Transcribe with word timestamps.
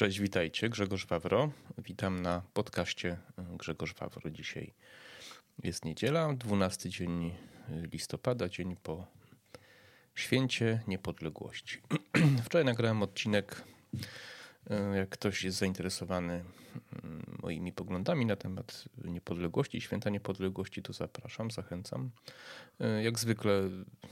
Cześć, 0.00 0.20
witajcie. 0.20 0.68
Grzegorz 0.68 1.06
Wawro. 1.06 1.50
Witam 1.78 2.22
na 2.22 2.42
podcaście 2.54 3.16
Grzegorz 3.38 3.94
Wawro. 3.94 4.30
Dzisiaj 4.30 4.74
jest 5.62 5.84
niedziela, 5.84 6.34
12 6.34 6.88
dzień 6.90 7.34
listopada, 7.92 8.48
dzień 8.48 8.76
po 8.82 9.06
święcie 10.14 10.80
niepodległości. 10.86 11.78
Wczoraj 12.44 12.64
nagrałem 12.64 13.02
odcinek. 13.02 13.64
Jak 14.94 15.08
ktoś 15.08 15.44
jest 15.44 15.58
zainteresowany 15.58 16.44
mm, 17.02 17.38
moimi 17.42 17.72
poglądami 17.72 18.26
na 18.26 18.36
temat 18.36 18.84
niepodległości, 19.04 19.80
święta 19.80 20.10
niepodległości, 20.10 20.82
to 20.82 20.92
zapraszam, 20.92 21.50
zachęcam. 21.50 22.10
Jak 23.02 23.18
zwykle 23.18 23.62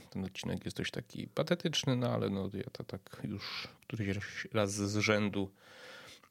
ten 0.09 0.25
odcinek 0.25 0.65
jest 0.65 0.77
dość 0.77 0.91
taki 0.91 1.27
patetyczny, 1.27 1.95
no 1.95 2.13
ale 2.13 2.29
no, 2.29 2.49
ja 2.53 2.69
to 2.71 2.83
tak 2.83 3.21
już 3.23 3.67
któryś 3.87 4.47
raz 4.53 4.71
z 4.71 4.97
rzędu 4.97 5.51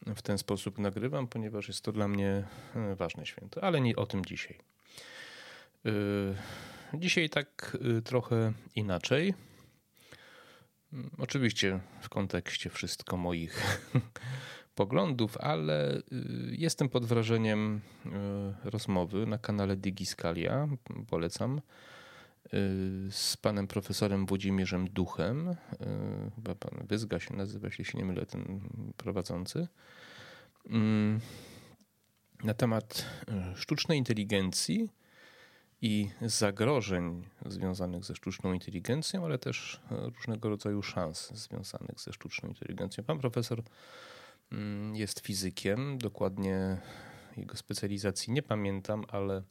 w 0.06 0.22
ten 0.22 0.38
sposób 0.38 0.78
nagrywam, 0.78 1.28
ponieważ 1.28 1.68
jest 1.68 1.82
to 1.82 1.92
dla 1.92 2.08
mnie 2.08 2.44
e, 2.74 2.94
ważne 2.94 3.26
święto, 3.26 3.64
ale 3.64 3.80
nie 3.80 3.96
o 3.96 4.06
tym 4.06 4.24
dzisiaj. 4.24 4.58
E, 5.86 5.90
dzisiaj 6.94 7.30
tak 7.30 7.76
e, 7.98 8.02
trochę 8.02 8.52
inaczej. 8.74 9.34
Mm, 10.92 11.10
oczywiście 11.18 11.80
w 12.00 12.08
kontekście 12.08 12.70
wszystko 12.70 13.16
moich 13.16 13.80
poglądów, 14.74 15.36
ale 15.36 16.02
jestem 16.50 16.88
pod 16.88 17.06
wrażeniem 17.06 17.80
rozmowy 18.64 19.26
na 19.26 19.38
kanale 19.38 19.76
Digiscalia. 19.76 20.68
Polecam 21.10 21.60
z 23.10 23.36
panem 23.36 23.66
profesorem 23.66 24.26
Włodzimierzem 24.26 24.88
Duchem, 24.88 25.56
chyba 26.34 26.54
pan 26.54 26.86
Wyzga 26.86 27.20
się 27.20 27.36
nazywa, 27.36 27.66
jeśli 27.66 27.84
się 27.84 27.98
nie 27.98 28.04
mylę, 28.04 28.26
ten 28.26 28.60
prowadzący, 28.96 29.68
mm, 30.66 31.20
na 32.44 32.54
temat 32.54 33.04
e, 33.28 33.56
sztucznej 33.56 33.98
inteligencji 33.98 34.90
i 35.82 36.10
zagrożeń 36.22 37.24
związanych 37.46 38.04
ze 38.04 38.14
sztuczną 38.14 38.52
inteligencją, 38.52 39.24
ale 39.24 39.38
też 39.38 39.80
różnego 39.90 40.48
rodzaju 40.48 40.82
szans 40.82 41.30
związanych 41.34 42.00
ze 42.00 42.12
sztuczną 42.12 42.48
inteligencją. 42.48 43.04
Pan 43.04 43.18
profesor 43.18 43.62
mm, 44.52 44.96
jest 44.96 45.20
fizykiem, 45.20 45.98
dokładnie 45.98 46.78
jego 47.36 47.56
specjalizacji 47.56 48.32
nie 48.32 48.42
pamiętam, 48.42 49.04
ale 49.08 49.42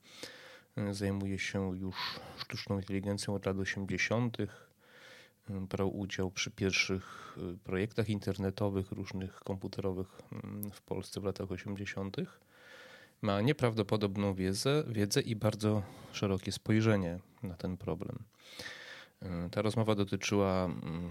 Zajmuje 0.91 1.39
się 1.39 1.77
już 1.77 1.95
sztuczną 2.37 2.79
inteligencją 2.79 3.35
od 3.35 3.45
lat 3.45 3.57
80. 3.57 4.37
Brał 5.49 5.97
udział 5.99 6.31
przy 6.31 6.51
pierwszych 6.51 7.37
y, 7.55 7.57
projektach 7.57 8.09
internetowych, 8.09 8.91
różnych 8.91 9.39
komputerowych 9.39 10.07
mm, 10.31 10.71
w 10.71 10.81
Polsce 10.81 11.21
w 11.21 11.23
latach 11.23 11.51
80. 11.51 12.17
Ma 13.21 13.41
nieprawdopodobną 13.41 14.33
wiedzę, 14.33 14.83
wiedzę 14.87 15.21
i 15.21 15.35
bardzo 15.35 15.83
szerokie 16.11 16.51
spojrzenie 16.51 17.19
na 17.43 17.53
ten 17.53 17.77
problem. 17.77 18.19
Y, 19.23 19.49
ta 19.51 19.61
rozmowa 19.61 19.95
dotyczyła 19.95 20.65
mm, 20.65 21.09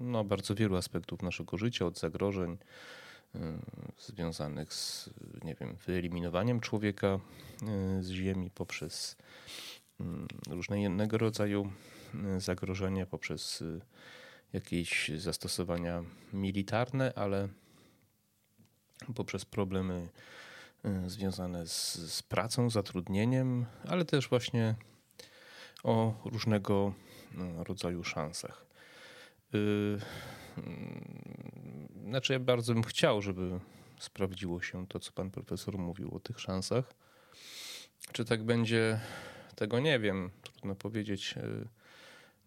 no, 0.00 0.24
bardzo 0.24 0.54
wielu 0.54 0.76
aspektów 0.76 1.22
naszego 1.22 1.56
życia, 1.56 1.86
od 1.86 1.98
zagrożeń, 1.98 2.58
związanych 3.98 4.74
z, 4.74 5.10
nie 5.44 5.54
wiem, 5.54 5.76
wyeliminowaniem 5.86 6.60
człowieka 6.60 7.18
y, 7.98 8.02
z 8.02 8.10
Ziemi 8.10 8.50
poprzez 8.50 9.16
y, 10.00 10.04
różne 10.48 10.82
innego 10.82 11.18
rodzaju 11.18 11.72
zagrożenia, 12.38 13.06
poprzez 13.06 13.64
jakieś 14.52 15.10
zastosowania 15.16 16.04
militarne, 16.32 17.12
ale 17.16 17.48
poprzez 19.14 19.44
problemy 19.44 20.08
związane 21.06 21.66
z, 21.66 21.94
z 22.12 22.22
pracą, 22.22 22.70
zatrudnieniem, 22.70 23.66
ale 23.88 24.04
też 24.04 24.28
właśnie 24.28 24.74
o 25.82 26.14
różnego 26.24 26.94
rodzaju 27.56 28.04
szansach. 28.04 28.66
Znaczy, 32.04 32.32
ja 32.32 32.38
bardzo 32.40 32.74
bym 32.74 32.82
chciał, 32.82 33.22
żeby 33.22 33.60
sprawdziło 33.98 34.62
się 34.62 34.86
to, 34.86 35.00
co 35.00 35.12
pan 35.12 35.30
profesor 35.30 35.78
mówił 35.78 36.14
o 36.14 36.20
tych 36.20 36.40
szansach. 36.40 36.94
Czy 38.12 38.24
tak 38.24 38.44
będzie, 38.44 39.00
tego 39.56 39.80
nie 39.80 39.98
wiem, 39.98 40.30
trudno 40.42 40.74
powiedzieć. 40.74 41.34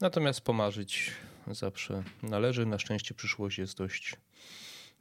Natomiast 0.01 0.41
pomarzyć 0.41 1.11
zawsze 1.47 2.03
należy. 2.23 2.65
Na 2.65 2.79
szczęście 2.79 3.13
przyszłość 3.13 3.57
jest 3.57 3.77
dość 3.77 4.15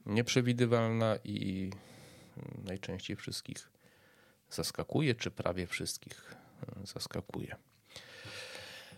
nieprzewidywalna 0.06 1.16
i 1.24 1.70
najczęściej 2.64 3.16
wszystkich 3.16 3.70
zaskakuje, 4.50 5.14
czy 5.14 5.30
prawie 5.30 5.66
wszystkich 5.66 6.34
zaskakuje. 6.84 7.56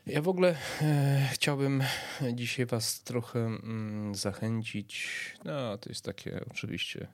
Ja 0.06 0.22
w 0.22 0.28
ogóle 0.28 0.56
e, 0.82 1.28
chciałbym 1.32 1.82
dzisiaj 2.32 2.66
Was 2.66 3.02
trochę 3.02 3.40
mm, 3.40 4.14
zachęcić. 4.14 5.10
No, 5.44 5.78
to 5.78 5.88
jest 5.88 6.04
takie 6.04 6.44
oczywiście 6.50 7.06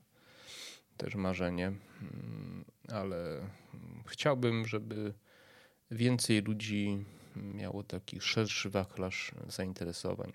też 0.97 1.15
marzenie, 1.15 1.67
mm, 1.67 2.65
ale 2.89 3.49
chciałbym, 4.07 4.67
żeby 4.67 5.15
więcej 5.91 6.43
ludzi 6.43 7.05
miało 7.37 7.83
taki 7.83 8.21
szerszy 8.21 8.71
wachlarz 8.71 9.33
zainteresowań. 9.49 10.33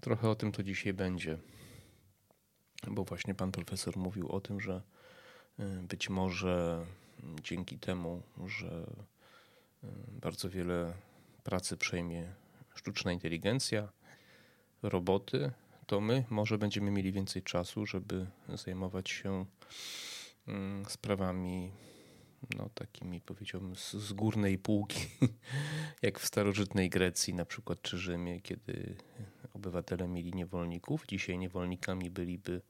Trochę 0.00 0.28
o 0.28 0.34
tym 0.34 0.52
to 0.52 0.62
dzisiaj 0.62 0.92
będzie, 0.92 1.38
bo 2.86 3.04
właśnie 3.04 3.34
pan 3.34 3.52
profesor 3.52 3.96
mówił 3.96 4.28
o 4.28 4.40
tym, 4.40 4.60
że 4.60 4.82
e, 5.58 5.64
być 5.82 6.08
może 6.08 6.86
dzięki 7.42 7.78
temu, 7.78 8.22
że 8.46 8.86
e, 9.84 9.88
bardzo 10.20 10.50
wiele 10.50 10.94
pracy 11.44 11.76
przejmie 11.76 12.34
sztuczna 12.74 13.12
inteligencja, 13.12 13.88
roboty, 14.82 15.52
to 15.86 16.00
my 16.00 16.24
może 16.30 16.58
będziemy 16.58 16.90
mieli 16.90 17.12
więcej 17.12 17.42
czasu, 17.42 17.86
żeby 17.86 18.26
zajmować 18.48 19.10
się 19.10 19.46
mm, 20.46 20.84
sprawami 20.84 21.72
no, 22.56 22.70
takimi 22.74 23.20
powiedziałbym 23.20 23.76
z, 23.76 23.92
z 23.92 24.12
górnej 24.12 24.58
półki, 24.58 25.00
jak 26.02 26.20
w 26.20 26.26
starożytnej 26.26 26.90
Grecji 26.90 27.34
na 27.34 27.44
przykład 27.44 27.82
czy 27.82 27.98
Rzymie, 27.98 28.40
kiedy 28.40 28.96
obywatele 29.54 30.08
mieli 30.08 30.32
niewolników. 30.32 31.06
Dzisiaj 31.06 31.38
niewolnikami 31.38 32.10
byliby, 32.10 32.62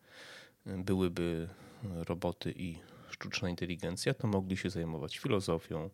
byłyby 0.67 1.49
roboty 1.83 2.55
i 2.57 2.79
sztuczna 3.11 3.49
inteligencja, 3.49 4.15
to 4.15 4.27
mogli 4.27 4.57
się 4.57 4.71
zajmować 4.71 5.19
filozofią, 5.19 5.91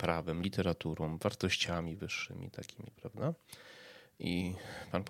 prawem, 0.00 0.42
literaturą, 0.42 1.18
wartościami 1.18 1.96
wyższymi 1.96 2.50
takimi, 2.50 2.90
prawda? 2.96 3.34
I 4.18 4.54
pan, 4.92 5.04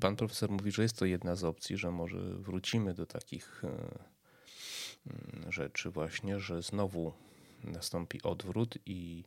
pan 0.00 0.16
profesor 0.16 0.50
mówi, 0.50 0.72
że 0.72 0.82
jest 0.82 0.98
to 0.98 1.04
jedna 1.04 1.36
z 1.36 1.44
opcji, 1.44 1.76
że 1.76 1.90
może 1.90 2.18
wrócimy 2.18 2.94
do 2.94 3.06
takich 3.06 3.62
e, 3.64 3.68
mm, 5.06 5.52
rzeczy 5.52 5.90
właśnie, 5.90 6.40
że 6.40 6.62
znowu 6.62 7.12
nastąpi 7.64 8.22
odwrót 8.22 8.78
i, 8.86 9.24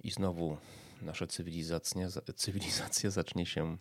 i 0.00 0.10
znowu 0.10 0.56
nasza 1.02 1.26
cywilizacja, 1.26 2.08
cywilizacja 2.36 3.10
zacznie 3.10 3.46
się 3.46 3.64
e, 3.64 3.76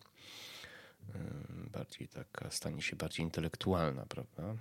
bardziej 1.73 2.07
taka, 2.07 2.51
stanie 2.51 2.81
się 2.81 2.95
bardziej 2.95 3.25
intelektualna, 3.25 4.05
prawda? 4.05 4.55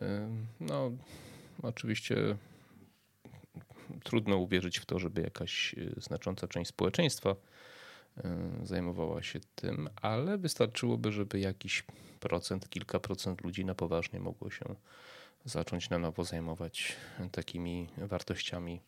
E, 0.00 0.30
no, 0.60 0.90
oczywiście 1.62 2.36
trudno 4.04 4.36
uwierzyć 4.36 4.78
w 4.78 4.86
to, 4.86 4.98
żeby 4.98 5.20
jakaś 5.22 5.74
e, 5.74 6.00
znacząca 6.00 6.48
część 6.48 6.70
społeczeństwa 6.70 7.36
e, 8.16 8.50
zajmowała 8.62 9.22
się 9.22 9.40
tym, 9.54 9.88
ale 10.02 10.38
wystarczyłoby, 10.38 11.12
żeby 11.12 11.40
jakiś 11.40 11.84
procent, 12.20 12.68
kilka 12.68 13.00
procent 13.00 13.44
ludzi 13.44 13.64
na 13.64 13.74
poważnie 13.74 14.20
mogło 14.20 14.50
się 14.50 14.64
zacząć 15.44 15.90
na 15.90 15.98
nowo 15.98 16.24
zajmować 16.24 16.96
takimi 17.32 17.88
wartościami 17.96 18.80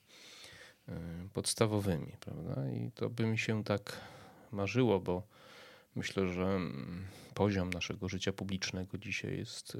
e, 0.88 0.92
podstawowymi, 1.32 2.12
prawda? 2.20 2.70
I 2.70 2.90
to 2.94 3.10
by 3.10 3.26
mi 3.26 3.38
się 3.38 3.64
tak 3.64 4.00
marzyło, 4.52 5.00
bo 5.00 5.22
myślę, 5.94 6.28
że 6.28 6.44
mm, 6.44 7.06
poziom 7.34 7.70
naszego 7.70 8.08
życia 8.08 8.32
publicznego 8.32 8.98
dzisiaj 8.98 9.38
jest 9.38 9.76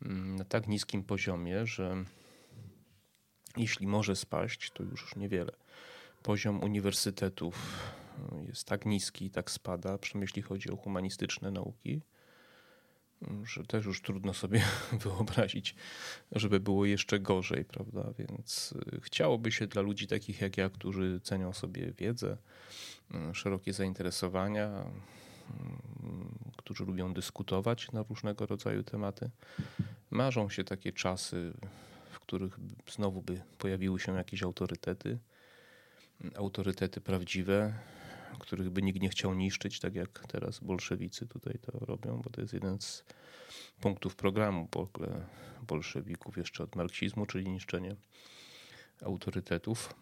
na 0.00 0.44
tak 0.44 0.68
niskim 0.68 1.02
poziomie, 1.02 1.66
że 1.66 2.04
jeśli 3.56 3.86
może 3.86 4.16
spaść, 4.16 4.70
to 4.70 4.82
już 4.82 5.16
niewiele. 5.16 5.52
Poziom 6.22 6.62
uniwersytetów 6.62 7.82
jest 8.48 8.64
tak 8.64 8.86
niski 8.86 9.30
tak 9.30 9.50
spada, 9.50 9.98
przynajmniej 9.98 10.24
jeśli 10.24 10.42
chodzi 10.42 10.70
o 10.70 10.76
humanistyczne 10.76 11.50
nauki, 11.50 12.00
że 13.44 13.64
też 13.64 13.84
już 13.84 14.02
trudno 14.02 14.34
sobie 14.34 14.62
wyobrazić, 15.04 15.74
żeby 16.32 16.60
było 16.60 16.84
jeszcze 16.84 17.20
gorzej, 17.20 17.64
prawda? 17.64 18.12
Więc 18.18 18.74
y, 18.96 19.00
chciałoby 19.00 19.52
się 19.52 19.66
dla 19.66 19.82
ludzi 19.82 20.06
takich 20.06 20.40
jak 20.40 20.56
ja, 20.56 20.70
którzy 20.70 21.20
cenią 21.20 21.52
sobie 21.52 21.92
wiedzę, 21.92 22.36
y, 23.30 23.34
szerokie 23.34 23.72
zainteresowania, 23.72 24.84
którzy 26.56 26.84
lubią 26.84 27.14
dyskutować 27.14 27.92
na 27.92 28.02
różnego 28.02 28.46
rodzaju 28.46 28.82
tematy. 28.82 29.30
Marzą 30.10 30.48
się 30.50 30.64
takie 30.64 30.92
czasy, 30.92 31.52
których 32.26 32.58
znowu 32.90 33.22
by 33.22 33.42
pojawiły 33.58 34.00
się 34.00 34.16
jakieś 34.16 34.42
autorytety, 34.42 35.18
autorytety 36.34 37.00
prawdziwe, 37.00 37.74
których 38.38 38.70
by 38.70 38.82
nikt 38.82 39.00
nie 39.00 39.08
chciał 39.08 39.34
niszczyć, 39.34 39.80
tak 39.80 39.94
jak 39.94 40.26
teraz 40.28 40.60
bolszewicy 40.60 41.26
tutaj 41.26 41.58
to 41.58 41.78
robią, 41.78 42.22
bo 42.24 42.30
to 42.30 42.40
jest 42.40 42.52
jeden 42.52 42.80
z 42.80 43.04
punktów 43.80 44.16
programu 44.16 44.68
bolszewików 45.66 46.36
jeszcze 46.36 46.64
od 46.64 46.76
marksizmu, 46.76 47.26
czyli 47.26 47.48
niszczenie 47.48 47.96
autorytetów. 49.02 49.94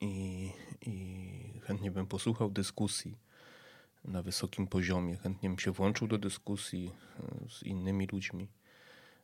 I, 0.00 0.50
I 0.80 1.60
chętnie 1.62 1.90
bym 1.90 2.06
posłuchał 2.06 2.50
dyskusji 2.50 3.18
na 4.04 4.22
wysokim 4.22 4.66
poziomie, 4.66 5.16
chętnie 5.16 5.48
bym 5.48 5.58
się 5.58 5.72
włączył 5.72 6.08
do 6.08 6.18
dyskusji 6.18 6.92
e, 7.20 7.48
z 7.48 7.62
innymi 7.62 8.06
ludźmi 8.06 8.48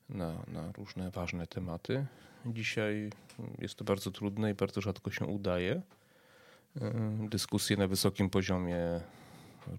na, 0.09 0.33
na 0.49 0.73
różne 0.73 1.11
ważne 1.11 1.47
tematy. 1.47 2.07
Dzisiaj 2.47 3.11
jest 3.59 3.75
to 3.75 3.85
bardzo 3.85 4.11
trudne 4.11 4.51
i 4.51 4.55
bardzo 4.55 4.81
rzadko 4.81 5.11
się 5.11 5.27
udaje. 5.27 5.83
E, 6.81 6.93
dyskusje 7.31 7.77
na 7.77 7.89
wysokim 7.89 8.31
poziomie 8.31 8.79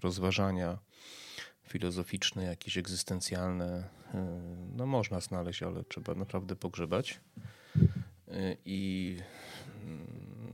rozważania 0.02 0.78
filozoficzne, 1.68 2.44
jakieś 2.44 2.78
egzystencjalne, 2.78 3.88
e, 4.14 4.40
no 4.76 4.86
można 4.86 5.20
znaleźć, 5.20 5.62
ale 5.62 5.84
trzeba 5.84 6.14
naprawdę 6.14 6.56
pogrzebać. 6.56 7.20
I, 8.64 9.16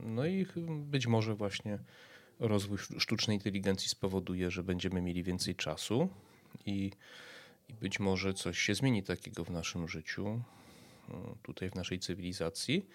no 0.03 0.25
i 0.25 0.45
być 0.67 1.07
może 1.07 1.35
właśnie 1.35 1.79
rozwój 2.39 2.77
sztucznej 2.77 3.37
inteligencji 3.37 3.89
spowoduje, 3.89 4.51
że 4.51 4.63
będziemy 4.63 5.01
mieli 5.01 5.23
więcej 5.23 5.55
czasu 5.55 6.09
i, 6.65 6.91
i 7.69 7.73
być 7.73 7.99
może 7.99 8.33
coś 8.33 8.59
się 8.59 8.75
zmieni 8.75 9.03
takiego 9.03 9.43
w 9.43 9.51
naszym 9.51 9.87
życiu, 9.87 10.41
tutaj 11.43 11.69
w 11.69 11.75
naszej 11.75 11.99
cywilizacji, 11.99 12.85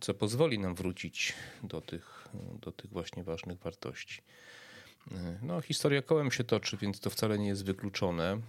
co 0.00 0.14
pozwoli 0.14 0.58
nam 0.58 0.74
wrócić 0.74 1.34
do 1.62 1.80
tych, 1.80 2.28
do 2.60 2.72
tych 2.72 2.90
właśnie 2.90 3.24
ważnych 3.24 3.58
wartości. 3.58 4.22
No, 5.42 5.60
historia 5.60 6.02
kołem 6.02 6.30
się 6.30 6.44
toczy, 6.44 6.76
więc 6.76 7.00
to 7.00 7.10
wcale 7.10 7.38
nie 7.38 7.48
jest 7.48 7.64
wykluczone, 7.64 8.40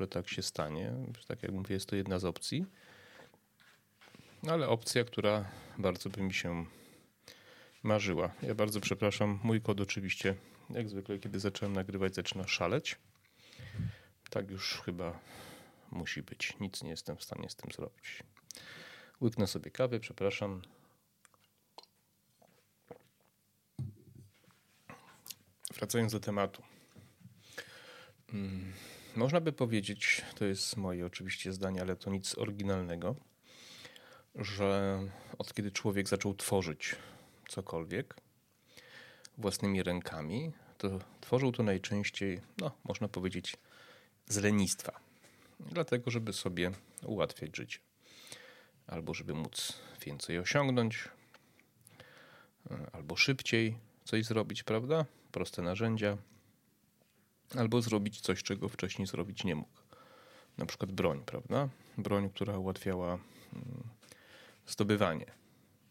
że 0.00 0.08
tak 0.08 0.28
się 0.28 0.42
stanie. 0.42 0.92
Tak 1.28 1.42
jak 1.42 1.52
mówię, 1.52 1.74
jest 1.74 1.88
to 1.88 1.96
jedna 1.96 2.18
z 2.18 2.24
opcji 2.24 2.66
ale 4.48 4.68
opcja, 4.68 5.04
która 5.04 5.44
bardzo 5.78 6.10
by 6.10 6.22
mi 6.22 6.34
się 6.34 6.66
marzyła. 7.82 8.30
Ja 8.42 8.54
bardzo 8.54 8.80
przepraszam, 8.80 9.38
mój 9.42 9.60
kod 9.60 9.80
oczywiście, 9.80 10.34
jak 10.70 10.88
zwykle, 10.88 11.18
kiedy 11.18 11.40
zacząłem 11.40 11.72
nagrywać, 11.72 12.14
zaczyna 12.14 12.48
szaleć. 12.48 12.96
Tak 14.36 14.50
już 14.50 14.80
chyba 14.84 15.20
musi 15.90 16.22
być. 16.22 16.56
Nic 16.60 16.82
nie 16.82 16.90
jestem 16.90 17.16
w 17.16 17.24
stanie 17.24 17.50
z 17.50 17.56
tym 17.56 17.72
zrobić. 17.72 18.22
Łyknę 19.20 19.46
sobie 19.46 19.70
kawy, 19.70 20.00
przepraszam. 20.00 20.62
Wracając 25.74 26.12
do 26.12 26.20
tematu. 26.20 26.62
Hmm, 28.30 28.72
można 29.14 29.40
by 29.40 29.52
powiedzieć, 29.52 30.22
to 30.34 30.44
jest 30.44 30.76
moje 30.76 31.06
oczywiście 31.06 31.52
zdanie, 31.52 31.80
ale 31.80 31.96
to 31.96 32.10
nic 32.10 32.38
oryginalnego, 32.38 33.16
że 34.34 34.98
od 35.38 35.54
kiedy 35.54 35.70
człowiek 35.70 36.08
zaczął 36.08 36.34
tworzyć 36.34 36.96
cokolwiek 37.48 38.16
własnymi 39.38 39.82
rękami, 39.82 40.52
to 40.78 40.98
tworzył 41.20 41.52
to 41.52 41.62
najczęściej, 41.62 42.40
no, 42.58 42.70
można 42.84 43.08
powiedzieć, 43.08 43.56
z 44.26 44.36
lenistwa. 44.36 45.00
Dlatego, 45.60 46.10
żeby 46.10 46.32
sobie 46.32 46.70
ułatwiać 47.04 47.56
życie. 47.56 47.78
Albo 48.86 49.14
żeby 49.14 49.34
móc 49.34 49.72
więcej 50.06 50.38
osiągnąć, 50.38 51.08
albo 52.92 53.16
szybciej 53.16 53.76
coś 54.04 54.24
zrobić, 54.24 54.62
prawda? 54.62 55.04
Proste 55.32 55.62
narzędzia. 55.62 56.16
Albo 57.58 57.82
zrobić 57.82 58.20
coś, 58.20 58.42
czego 58.42 58.68
wcześniej 58.68 59.06
zrobić 59.06 59.44
nie 59.44 59.54
mógł. 59.54 59.80
Na 60.58 60.66
przykład 60.66 60.92
broń, 60.92 61.22
prawda? 61.26 61.68
Broń, 61.98 62.30
która 62.30 62.58
ułatwiała 62.58 63.12
mm, 63.52 63.82
zdobywanie 64.66 65.26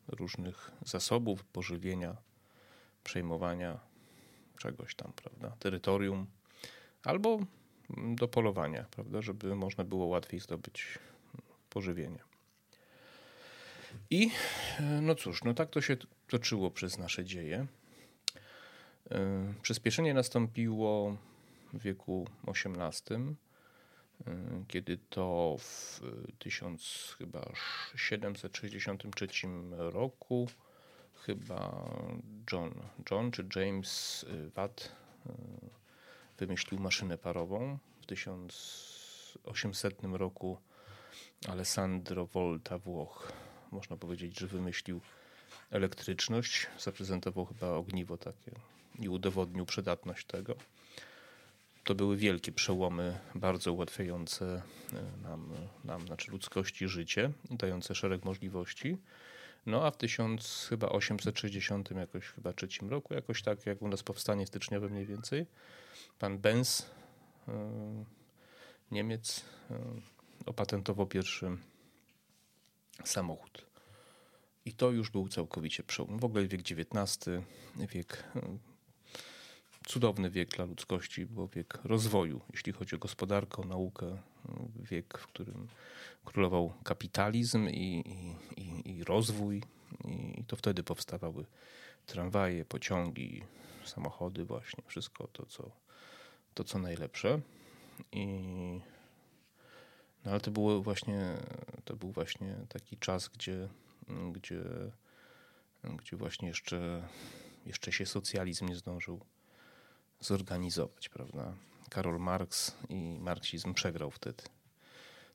różnych 0.08 0.72
zasobów, 0.86 1.44
pożywienia, 1.44 2.16
przejmowania 3.04 3.80
czegoś 4.58 4.96
tam, 4.96 5.14
prawda, 5.16 5.56
terytorium, 5.60 6.28
albo 7.04 7.40
do 7.90 8.28
polowania, 8.28 8.86
prawda, 8.92 9.22
żeby 9.22 9.56
można 9.56 9.84
było 9.84 10.06
łatwiej 10.06 10.40
zdobyć 10.40 11.00
pożywienie. 11.70 12.20
I 14.10 14.32
no 15.02 15.16
cóż, 15.16 15.44
no 15.44 15.54
tak 15.54 15.70
to 15.70 15.82
się 15.82 15.98
toczyło 16.28 16.72
przez 16.72 16.98
nasze 16.98 17.26
dzieje. 17.26 17.68
E, 19.12 19.54
przyspieszenie 19.62 20.14
nastąpiło 20.14 21.18
w 21.74 21.82
wieku 21.82 22.28
XVIII 22.48 23.36
Y, 24.22 24.66
kiedy 24.68 24.98
to 25.10 25.56
w 25.60 26.02
1763 26.40 29.28
roku 29.70 30.48
chyba 31.16 31.90
John, 32.52 32.74
John 33.12 33.32
czy 33.32 33.48
James 33.56 34.26
Watt 34.56 34.92
y, 35.26 35.30
wymyślił 36.38 36.80
maszynę 36.80 37.18
parową. 37.18 37.78
W 38.02 38.06
1800 38.06 40.04
roku 40.04 40.58
Alessandro 41.48 42.26
Volta 42.26 42.78
Włoch, 42.78 43.32
można 43.72 43.98
powiedzieć, 43.98 44.40
że 44.40 44.48
wymyślił 44.48 45.02
elektryczność, 45.72 46.68
zaprezentował 46.80 47.46
chyba 47.46 47.68
ogniwo 47.68 48.18
takie 48.18 48.52
i 49.00 49.10
udowodnił 49.10 49.66
przydatność 49.66 50.26
tego 50.26 50.56
to 51.86 51.96
były 51.96 52.18
wielkie 52.18 52.52
przełomy, 52.52 53.20
bardzo 53.36 53.74
ułatwiające 53.74 54.62
e, 54.94 55.22
nam, 55.24 55.50
nam 55.84 56.08
znaczy 56.08 56.32
ludzkości 56.32 56.88
życie, 56.88 57.32
dające 57.52 57.96
szereg 57.96 58.26
możliwości. 58.26 58.98
No 59.66 59.86
a 59.86 59.92
w 59.92 59.98
1860 59.98 61.92
jakoś 61.92 62.26
chyba 62.26 62.54
trzecim 62.54 62.90
roku, 62.90 63.14
jakoś 63.14 63.42
tak 63.42 63.66
jak 63.66 63.82
u 63.82 63.88
nas 63.88 64.04
powstanie 64.04 64.48
styczniowe 64.48 64.90
mniej 64.90 65.06
więcej, 65.06 65.46
pan 66.20 66.38
Benz, 66.38 66.92
e, 67.48 68.06
Niemiec, 68.92 69.46
e, 69.72 69.80
opatentował 70.46 71.06
pierwszy 71.06 71.58
samochód. 73.04 73.66
I 74.66 74.74
to 74.74 74.92
już 74.92 75.10
był 75.10 75.28
całkowicie 75.28 75.84
przełom. 75.84 76.20
W 76.20 76.26
ogóle 76.26 76.48
wiek 76.48 76.62
XIX, 76.62 77.20
wiek 77.76 78.24
cudowny 79.86 80.30
wiek 80.30 80.50
dla 80.50 80.66
ludzkości, 80.66 81.26
bo 81.26 81.48
wiek 81.48 81.80
rozwoju, 81.84 82.42
jeśli 82.54 82.74
chodzi 82.74 82.96
o 82.96 83.00
gospodarkę, 83.00 83.62
o 83.62 83.66
naukę, 83.66 84.18
wiek, 84.76 85.18
w 85.18 85.28
którym 85.28 85.68
królował 86.26 86.74
kapitalizm 86.84 87.70
i, 87.70 88.04
i, 88.58 88.92
i, 88.92 89.04
rozwój. 89.04 89.64
I 90.06 90.44
to 90.44 90.56
wtedy 90.56 90.84
powstawały 90.84 91.46
tramwaje, 92.06 92.66
pociągi, 92.66 93.44
samochody, 93.86 94.46
właśnie 94.46 94.84
wszystko 94.88 95.28
to, 95.28 95.46
co, 95.46 95.72
to, 96.54 96.64
co 96.64 96.80
najlepsze. 96.80 97.42
I, 98.12 98.26
no 100.26 100.32
ale 100.32 100.42
to 100.42 100.52
było 100.52 100.82
właśnie, 100.82 101.38
to 101.86 101.96
był 101.96 102.12
właśnie 102.12 102.56
taki 102.70 102.98
czas, 102.98 103.30
gdzie, 103.30 103.70
gdzie, 104.32 104.62
gdzie 105.84 106.18
właśnie 106.18 106.48
jeszcze, 106.48 107.08
jeszcze 107.66 107.92
się 107.92 108.06
socjalizm 108.06 108.66
nie 108.66 108.76
zdążył 108.76 109.20
zorganizować, 110.20 111.10
prawda? 111.10 111.54
Karol 111.90 112.20
Marx 112.20 112.76
i 112.90 113.18
marksizm 113.20 113.74
przegrał 113.74 114.12
wtedy. 114.12 114.44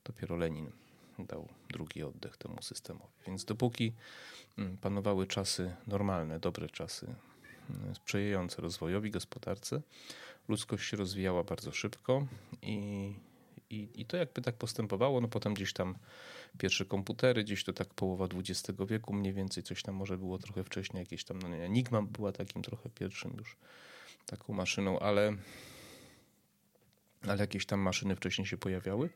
Dopiero 0.05 0.37
Lenin 0.37 0.71
dał 1.19 1.49
drugi 1.69 2.03
oddech 2.03 2.37
temu 2.37 2.63
systemowi. 2.63 3.13
Więc 3.27 3.45
dopóki 3.45 3.93
mm, 4.59 4.77
panowały 4.77 5.27
czasy 5.27 5.77
normalne, 5.87 6.41
dobre 6.41 6.69
czasy, 6.69 7.07
mm, 7.71 7.95
sprzyjające 7.95 8.63
rozwojowi, 8.63 9.11
gospodarce, 9.11 9.83
ludzkość 10.49 10.89
się 10.89 10.97
rozwijała 10.97 11.45
bardzo 11.45 11.73
szybko 11.73 12.27
i, 12.63 13.15
i, 13.71 13.89
i 13.95 14.07
to 14.07 14.17
jakby 14.17 14.43
tak 14.43 14.55
postępowało. 14.55 15.21
No 15.21 15.29
potem 15.29 15.55
gdzieś 15.55 15.73
tam 15.73 15.95
pierwsze 16.59 16.85
komputery, 16.85 17.45
gdzieś 17.45 17.65
to 17.65 17.73
tak 17.73 17.89
połowa 17.89 18.27
XX 18.35 18.79
wieku 18.89 19.13
mniej 19.13 19.33
więcej, 19.33 19.63
coś 19.63 19.83
tam 19.83 19.95
może 19.95 20.19
było 20.19 20.39
trochę 20.39 20.65
wcześniej, 20.65 21.01
jakieś 21.01 21.25
tam, 21.25 21.39
no 21.39 21.49
nie, 21.49 21.65
Enigma 21.65 22.03
była 22.03 22.33
takim 22.33 22.63
trochę 22.63 22.91
pierwszym 22.91 23.35
już 23.39 23.57
taką 24.27 24.53
maszyną, 24.53 24.99
ale 24.99 25.37
ale 27.29 27.41
jakieś 27.41 27.67
tam 27.67 27.81
maszyny 27.81 28.17
wcześniej 28.17 28.47
się 28.47 28.57
pojawiały. 28.57 29.11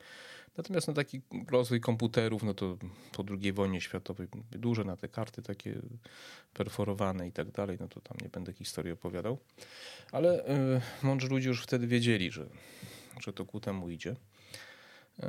Natomiast 0.57 0.89
no, 0.89 0.95
taki 0.95 1.21
rozwój 1.51 1.81
komputerów, 1.81 2.43
no 2.43 2.55
to 2.55 2.77
po 3.13 3.25
II 3.41 3.53
wojnie 3.53 3.81
światowej 3.81 4.29
duże 4.51 4.85
na 4.85 4.97
te 4.97 5.09
karty 5.09 5.43
takie 5.43 5.83
perforowane 6.53 7.29
i 7.29 7.33
tak 7.33 7.51
dalej, 7.51 7.77
no 7.81 7.89
to 7.89 8.01
tam 8.01 8.17
nie 8.23 8.29
będę 8.29 8.53
historii 8.53 8.93
opowiadał. 8.93 9.39
Ale 10.13 10.49
y, 10.49 10.81
mądrzy 11.03 11.29
ludzie 11.29 11.49
już 11.49 11.63
wtedy 11.63 11.87
wiedzieli, 11.87 12.33
że, 12.33 12.47
że 13.21 13.33
to 13.33 13.45
ku 13.45 13.61
temu 13.61 13.91
idzie. 13.91 14.11
Y, 14.11 15.27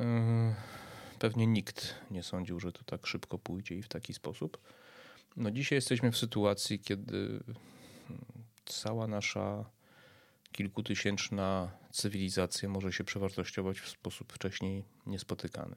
pewnie 1.20 1.48
nikt 1.48 1.96
nie 2.12 2.24
sądził, 2.24 2.60
że 2.60 2.72
to 2.72 2.84
tak 2.84 3.08
szybko 3.08 3.38
pójdzie 3.38 3.76
i 3.76 3.82
w 3.82 3.88
taki 3.88 4.14
sposób. 4.14 4.58
No 5.38 5.52
dzisiaj 5.52 5.78
jesteśmy 5.78 6.12
w 6.12 6.18
sytuacji, 6.18 6.80
kiedy 6.80 7.40
cała 8.66 9.08
nasza 9.08 9.66
kilkutysięczna 10.52 11.72
cywilizacja 11.92 12.70
może 12.70 12.94
się 12.94 13.04
przewartościować 13.04 13.80
w 13.80 13.90
sposób 13.90 14.34
wcześniej 14.34 14.84
niespotykany. 15.06 15.76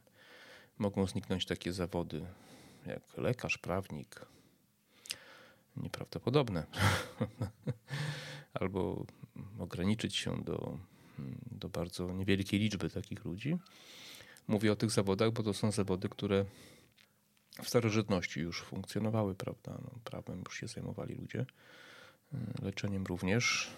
Mogą 0.78 1.06
zniknąć 1.06 1.46
takie 1.46 1.72
zawody 1.72 2.26
jak 2.86 3.02
lekarz, 3.16 3.58
prawnik. 3.58 4.26
Nieprawdopodobne. 5.76 6.66
Albo 8.60 9.06
ograniczyć 9.58 10.16
się 10.16 10.42
do, 10.44 10.78
do 11.50 11.68
bardzo 11.68 12.12
niewielkiej 12.12 12.60
liczby 12.60 12.90
takich 12.90 13.24
ludzi. 13.24 13.58
Mówię 14.48 14.72
o 14.72 14.76
tych 14.76 14.90
zawodach, 14.90 15.30
bo 15.32 15.42
to 15.42 15.54
są 15.54 15.72
zawody, 15.72 16.08
które 16.08 16.44
w 17.62 17.68
starożytności 17.68 18.40
już 18.40 18.62
funkcjonowały, 18.62 19.34
prawda? 19.34 19.78
No, 19.82 19.90
prawem 20.04 20.42
już 20.44 20.60
się 20.60 20.66
zajmowali 20.66 21.14
ludzie, 21.14 21.46
leczeniem 22.62 23.04
również. 23.06 23.70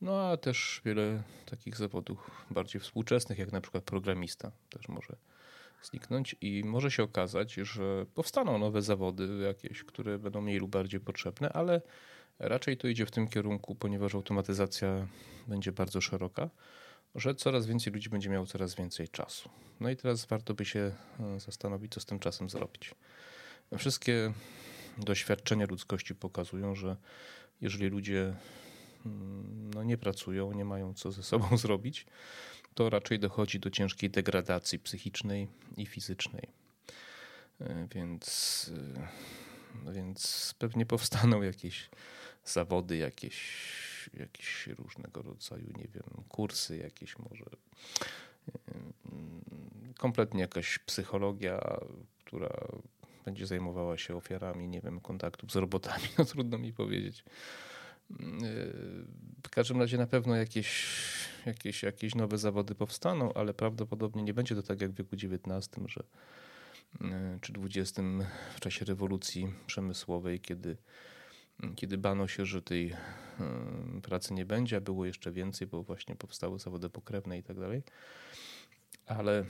No 0.00 0.30
a 0.30 0.36
też 0.36 0.80
wiele 0.84 1.22
takich 1.46 1.76
zawodów 1.76 2.30
bardziej 2.50 2.80
współczesnych, 2.80 3.38
jak 3.38 3.52
na 3.52 3.60
przykład 3.60 3.84
programista, 3.84 4.52
też 4.70 4.88
może 4.88 5.16
zniknąć 5.82 6.36
i 6.40 6.64
może 6.64 6.90
się 6.90 7.02
okazać, 7.02 7.54
że 7.54 8.06
powstaną 8.14 8.58
nowe 8.58 8.82
zawody 8.82 9.38
jakieś, 9.46 9.84
które 9.84 10.18
będą 10.18 10.40
mniej 10.40 10.58
lub 10.58 10.70
bardziej 10.70 11.00
potrzebne, 11.00 11.52
ale 11.52 11.80
raczej 12.38 12.76
to 12.76 12.88
idzie 12.88 13.06
w 13.06 13.10
tym 13.10 13.28
kierunku, 13.28 13.74
ponieważ 13.74 14.14
automatyzacja 14.14 15.06
będzie 15.48 15.72
bardzo 15.72 16.00
szeroka, 16.00 16.50
że 17.14 17.34
coraz 17.34 17.66
więcej 17.66 17.92
ludzi 17.92 18.10
będzie 18.10 18.30
miało 18.30 18.46
coraz 18.46 18.74
więcej 18.74 19.08
czasu. 19.08 19.50
No 19.80 19.90
i 19.90 19.96
teraz 19.96 20.26
warto 20.26 20.54
by 20.54 20.64
się 20.64 20.92
e, 21.20 21.40
zastanowić, 21.40 21.94
co 21.94 22.00
z 22.00 22.04
tym 22.04 22.18
czasem 22.18 22.50
zrobić. 22.50 22.94
Wszystkie 23.78 24.32
doświadczenia 24.98 25.66
ludzkości 25.66 26.14
pokazują, 26.14 26.74
że 26.74 26.96
jeżeli 27.60 27.88
ludzie 27.88 28.34
Mm, 29.06 29.70
no 29.74 29.82
nie 29.82 29.98
pracują, 29.98 30.52
nie 30.52 30.64
mają 30.64 30.94
co 30.94 31.12
ze 31.12 31.22
sobą 31.22 31.56
zrobić, 31.66 32.06
to 32.74 32.90
raczej 32.90 33.18
dochodzi 33.18 33.60
do 33.60 33.70
ciężkiej 33.70 34.10
degradacji 34.10 34.78
psychicznej 34.78 35.48
i 35.76 35.86
fizycznej. 35.86 36.48
E, 37.60 37.88
więc, 37.94 38.70
e, 39.86 39.92
więc 39.92 40.54
pewnie 40.58 40.86
powstaną 40.86 41.42
jakieś 41.42 41.90
zawody, 42.44 42.96
jakieś, 42.96 43.40
jakieś 44.14 44.66
różnego 44.66 45.22
rodzaju, 45.22 45.72
nie 45.76 45.88
wiem, 45.94 46.24
kursy, 46.28 46.76
jakieś 46.76 47.18
może 47.18 47.44
e, 48.48 48.72
kompletnie 49.98 50.40
jakaś 50.40 50.78
psychologia, 50.78 51.60
która 52.24 52.68
będzie 53.26 53.46
zajmowała 53.46 53.98
się 53.98 54.16
ofiarami, 54.16 54.68
nie 54.68 54.80
wiem, 54.80 55.00
kontaktów 55.00 55.52
z 55.52 55.56
robotami, 55.56 56.04
no 56.18 56.24
trudno 56.24 56.58
mi 56.58 56.72
powiedzieć. 56.72 57.24
W 59.46 59.50
każdym 59.50 59.80
razie 59.80 59.98
na 59.98 60.06
pewno 60.06 60.36
jakieś, 60.36 60.86
jakieś, 61.46 61.82
jakieś 61.82 62.14
nowe 62.14 62.38
zawody 62.38 62.74
powstaną, 62.74 63.32
ale 63.34 63.54
prawdopodobnie 63.54 64.22
nie 64.22 64.34
będzie 64.34 64.54
to 64.54 64.62
tak 64.62 64.80
jak 64.80 64.90
w 64.90 64.94
wieku 64.94 65.16
XIX, 65.16 65.86
że, 65.86 66.04
e, 67.00 67.38
czy 67.40 67.52
XX 67.52 68.00
w 68.56 68.60
czasie 68.60 68.84
rewolucji 68.84 69.52
przemysłowej, 69.66 70.40
kiedy, 70.40 70.76
kiedy 71.76 71.98
bano 71.98 72.28
się, 72.28 72.46
że 72.46 72.62
tej 72.62 72.90
e, 72.90 72.96
pracy 74.02 74.34
nie 74.34 74.46
będzie, 74.46 74.76
a 74.76 74.80
było 74.80 75.06
jeszcze 75.06 75.32
więcej, 75.32 75.66
bo 75.66 75.82
właśnie 75.82 76.16
powstały 76.16 76.58
zawody 76.58 76.90
pokrewne 76.90 77.38
i 77.38 77.42
tak 77.42 77.60
dalej. 77.60 77.82
Ale 79.06 79.44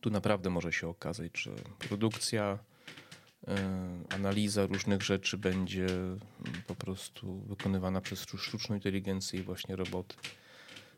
tu 0.00 0.10
naprawdę 0.10 0.50
może 0.50 0.72
się 0.72 0.88
okazać, 0.88 1.38
że 1.38 1.50
produkcja 1.78 2.58
E, 3.48 4.14
analiza 4.14 4.66
różnych 4.66 5.02
rzeczy 5.02 5.38
będzie 5.38 5.86
po 6.66 6.74
prostu 6.74 7.40
wykonywana 7.40 8.00
przez 8.00 8.26
sztuczną 8.38 8.74
inteligencję 8.74 9.40
i 9.40 9.42
właśnie 9.42 9.76
roboty. 9.76 10.16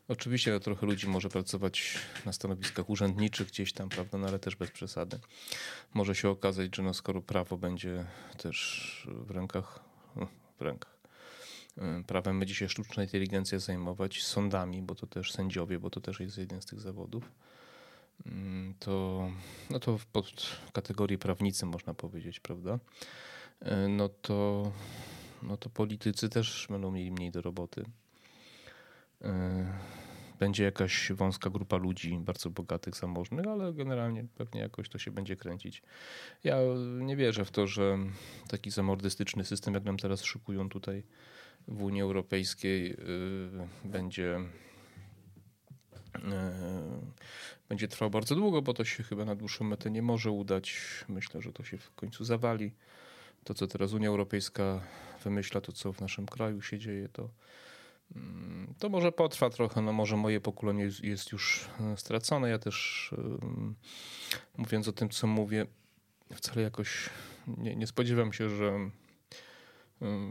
Oczywiście 0.07 0.59
trochę 0.59 0.85
ludzi 0.85 1.07
może 1.07 1.29
pracować 1.29 1.97
na 2.25 2.33
stanowiskach 2.33 2.89
urzędniczych 2.89 3.47
gdzieś 3.47 3.73
tam, 3.73 3.89
prawda, 3.89 4.17
no 4.17 4.27
ale 4.27 4.39
też 4.39 4.55
bez 4.55 4.71
przesady. 4.71 5.19
Może 5.93 6.15
się 6.15 6.29
okazać, 6.29 6.75
że 6.75 6.83
no 6.83 6.93
skoro 6.93 7.21
prawo 7.21 7.57
będzie 7.57 8.05
też 8.37 9.07
w 9.07 9.31
rękach, 9.31 9.79
no, 10.15 10.27
w 10.59 10.61
rękach, 10.61 10.97
e, 11.77 12.03
prawem 12.07 12.39
będzie 12.39 12.55
się 12.55 12.69
sztuczna 12.69 13.03
inteligencja 13.03 13.59
zajmować, 13.59 14.23
sądami, 14.23 14.81
bo 14.81 14.95
to 14.95 15.07
też 15.07 15.31
sędziowie, 15.31 15.79
bo 15.79 15.89
to 15.89 16.01
też 16.01 16.19
jest 16.19 16.37
jeden 16.37 16.61
z 16.61 16.65
tych 16.65 16.79
zawodów 16.79 17.23
Mm, 17.23 17.33
to, 18.79 19.29
no 19.69 19.79
to 19.79 19.99
pod 20.11 20.59
kategorii 20.73 21.17
prawnicy 21.17 21.65
można 21.65 21.93
powiedzieć, 21.93 22.39
prawda? 22.39 22.79
E, 23.59 23.87
no 23.87 24.09
to, 24.09 24.71
no 25.43 25.57
to 25.57 25.69
politycy 25.69 26.29
też 26.29 26.67
będą 26.69 26.91
mieli 26.91 27.11
mniej 27.11 27.31
do 27.31 27.41
roboty. 27.41 27.85
E, 29.21 29.73
będzie 30.39 30.63
jakaś 30.63 31.11
wąska 31.11 31.49
grupa 31.49 31.77
ludzi, 31.77 32.17
bardzo 32.19 32.49
bogatych, 32.49 32.95
zamożnych, 32.95 33.47
ale 33.47 33.73
generalnie 33.73 34.25
pewnie 34.35 34.61
jakoś 34.61 34.89
to 34.89 34.97
się 34.97 35.11
będzie 35.11 35.35
kręcić. 35.35 35.81
Ja 36.43 36.57
nie 36.99 37.15
wierzę 37.15 37.45
w 37.45 37.51
to, 37.51 37.67
że 37.67 37.97
taki 38.47 38.71
zamordystyczny 38.71 39.45
system, 39.45 39.73
jak 39.73 39.83
nam 39.83 39.97
teraz 39.97 40.23
szykują 40.23 40.69
tutaj 40.69 41.03
w 41.67 41.83
Unii 41.83 42.01
Europejskiej, 42.01 42.91
y, 42.91 42.97
będzie 43.85 44.39
będzie 47.69 47.87
trwał 47.87 48.09
bardzo 48.09 48.35
długo, 48.35 48.61
bo 48.61 48.73
to 48.73 48.85
się 48.85 49.03
chyba 49.03 49.25
na 49.25 49.35
dłuższą 49.35 49.65
metę 49.65 49.91
nie 49.91 50.01
może 50.01 50.31
udać. 50.31 50.79
Myślę, 51.07 51.41
że 51.41 51.53
to 51.53 51.63
się 51.63 51.77
w 51.77 51.95
końcu 51.95 52.25
zawali. 52.25 52.71
To, 53.43 53.53
co 53.53 53.67
teraz 53.67 53.93
Unia 53.93 54.09
Europejska 54.09 54.81
wymyśla, 55.23 55.61
to 55.61 55.71
co 55.71 55.93
w 55.93 56.01
naszym 56.01 56.25
kraju 56.25 56.61
się 56.61 56.79
dzieje, 56.79 57.09
to, 57.09 57.29
mm, 58.15 58.73
to 58.79 58.89
może 58.89 59.11
potrwa 59.11 59.49
trochę. 59.49 59.81
No 59.81 59.93
może 59.93 60.17
moje 60.17 60.41
pokolenie 60.41 60.89
jest 61.03 61.31
już 61.31 61.65
e, 61.79 61.97
stracone. 61.97 62.49
Ja 62.49 62.59
też 62.59 63.09
mówiąc 64.57 64.87
o 64.87 64.91
tym, 64.91 65.09
co 65.09 65.27
mówię, 65.27 65.65
wcale 66.35 66.61
jakoś 66.61 67.09
nie, 67.47 67.75
nie 67.75 67.87
spodziewam 67.87 68.33
się, 68.33 68.49
że 68.49 68.89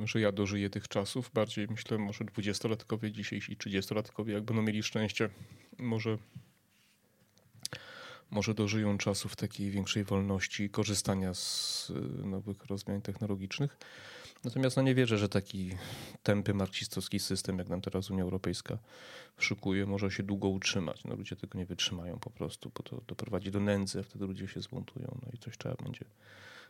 że 0.04 0.20
ja 0.20 0.32
dożyję 0.32 0.70
tych 0.70 0.88
czasów. 0.88 1.30
Bardziej 1.34 1.66
myślę, 1.70 1.98
może 1.98 2.25
dwudziestolatkowie 2.25 3.12
dzisiejsi, 3.12 3.56
trzydziestolatkowie, 3.56 4.34
jak 4.34 4.42
będą 4.42 4.62
mieli 4.62 4.82
szczęście, 4.82 5.28
może 5.78 6.18
może 8.30 8.54
dożyją 8.54 8.98
czasów 8.98 9.37
takiej 9.37 9.70
większej 9.70 10.04
wolności 10.04 10.70
korzystania 10.70 11.34
z 11.34 11.90
y, 11.90 12.26
nowych 12.26 12.66
rozwiązań 12.66 13.02
technologicznych. 13.02 13.78
Natomiast 14.44 14.76
no 14.76 14.82
nie 14.82 14.94
wierzę, 14.94 15.18
że 15.18 15.28
taki 15.28 15.70
tępy 16.22 16.54
marksistowski 16.54 17.18
system, 17.18 17.58
jak 17.58 17.68
nam 17.68 17.80
teraz 17.80 18.10
Unia 18.10 18.22
Europejska 18.22 18.78
szykuje, 19.38 19.87
może 19.87 20.10
się 20.10 20.22
długo 20.22 20.48
utrzymać. 20.48 21.04
No 21.04 21.16
ludzie 21.16 21.37
tego 21.37 21.58
nie 21.58 21.66
wytrzymają 21.66 22.18
po 22.18 22.30
prostu, 22.30 22.70
bo 22.75 22.82
to 22.82 23.00
doprowadzi 23.06 23.50
do 23.50 23.60
nędzy, 23.60 24.00
a 24.00 24.02
wtedy 24.02 24.26
ludzie 24.26 24.48
się 24.48 24.60
zbuntują. 24.60 25.18
No 25.22 25.28
i 25.34 25.38
coś 25.38 25.58
trzeba 25.58 25.75
będzie 25.75 26.04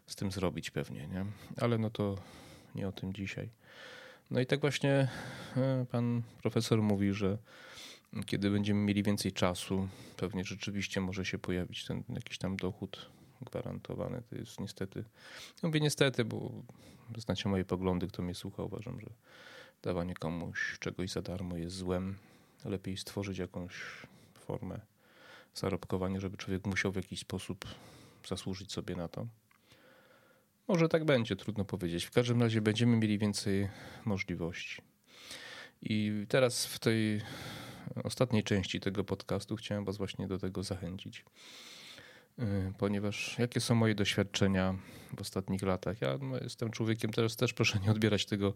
z 0.07 0.17
tym 0.17 0.33
zrobić 0.33 0.71
pewnie, 0.71 1.07
nie? 1.07 1.25
Ale 1.57 1.79
no 1.79 1.91
to 1.91 2.19
nie 2.75 2.89
o 2.89 2.93
tym 2.93 3.13
dzisiaj. 3.13 3.51
No 4.31 4.41
i 4.41 4.47
tak 4.47 4.61
właśnie 4.61 5.09
e, 5.57 5.87
pan 5.91 6.23
profesor 6.43 6.83
mówi, 6.83 7.13
że 7.13 7.39
kiedy 8.27 8.51
będziemy 8.51 8.81
mieli 8.81 9.03
więcej 9.03 9.33
czasu, 9.33 9.89
pewnie 10.17 10.45
rzeczywiście 10.45 11.01
może 11.01 11.25
się 11.25 11.39
pojawić 11.39 11.85
ten 11.85 12.03
jakiś 12.09 12.39
tam 12.39 12.57
dochód 12.57 13.11
gwarantowany. 13.41 14.23
To 14.31 14.37
jest 14.37 14.61
niestety, 14.61 15.05
mówię 15.63 15.81
niestety, 15.81 16.25
bo 16.25 16.51
znacie 17.17 17.49
moje 17.49 17.65
poglądy, 17.65 18.09
kto 18.09 18.23
mnie 18.23 18.35
słucha, 18.35 18.63
uważam, 18.63 19.01
że 19.01 19.07
dawanie 19.83 20.15
komuś 20.15 20.79
czegoś 20.79 21.11
za 21.11 21.23
darmo 21.23 21.57
jest 21.57 21.77
złem. 21.77 22.17
Lepiej 22.65 22.97
stworzyć 22.97 23.39
jakąś 23.39 23.73
formę 24.35 24.81
zarobkowania, 25.55 26.21
żeby 26.21 26.37
człowiek 26.37 26.67
musiał 26.67 26.93
w 26.93 26.97
jakiś 26.97 27.21
sposób 27.21 27.65
zasłużyć 28.29 28.73
sobie 28.73 28.97
na 28.97 29.09
to. 29.09 29.27
Może 30.69 30.89
tak 30.89 31.05
będzie, 31.05 31.37
trudno 31.37 31.65
powiedzieć. 31.65 32.05
W 32.05 32.11
każdym 32.11 32.43
razie 32.43 32.61
będziemy 32.61 32.97
mieli 32.97 33.19
więcej 33.19 33.69
możliwości. 34.05 34.83
I 35.83 36.27
teraz 36.29 36.67
w 36.67 36.79
tej 36.79 37.21
ostatniej 38.05 38.43
części 38.43 38.81
tego 38.81 39.05
podcastu 39.05 39.57
chciałem 39.57 39.85
Was 39.85 39.97
właśnie 39.97 40.27
do 40.27 40.39
tego 40.39 40.63
zachęcić. 40.63 41.25
Y, 42.39 42.73
ponieważ 42.79 43.39
jakie 43.39 43.61
są 43.61 43.75
moje 43.75 43.95
doświadczenia 43.95 44.75
w 45.17 45.21
ostatnich 45.21 45.63
latach? 45.63 46.01
Ja 46.01 46.19
no, 46.21 46.39
jestem 46.39 46.71
człowiekiem, 46.71 47.11
teraz 47.13 47.37
też 47.37 47.53
proszę 47.53 47.79
nie 47.85 47.91
odbierać 47.91 48.27
tego 48.27 48.55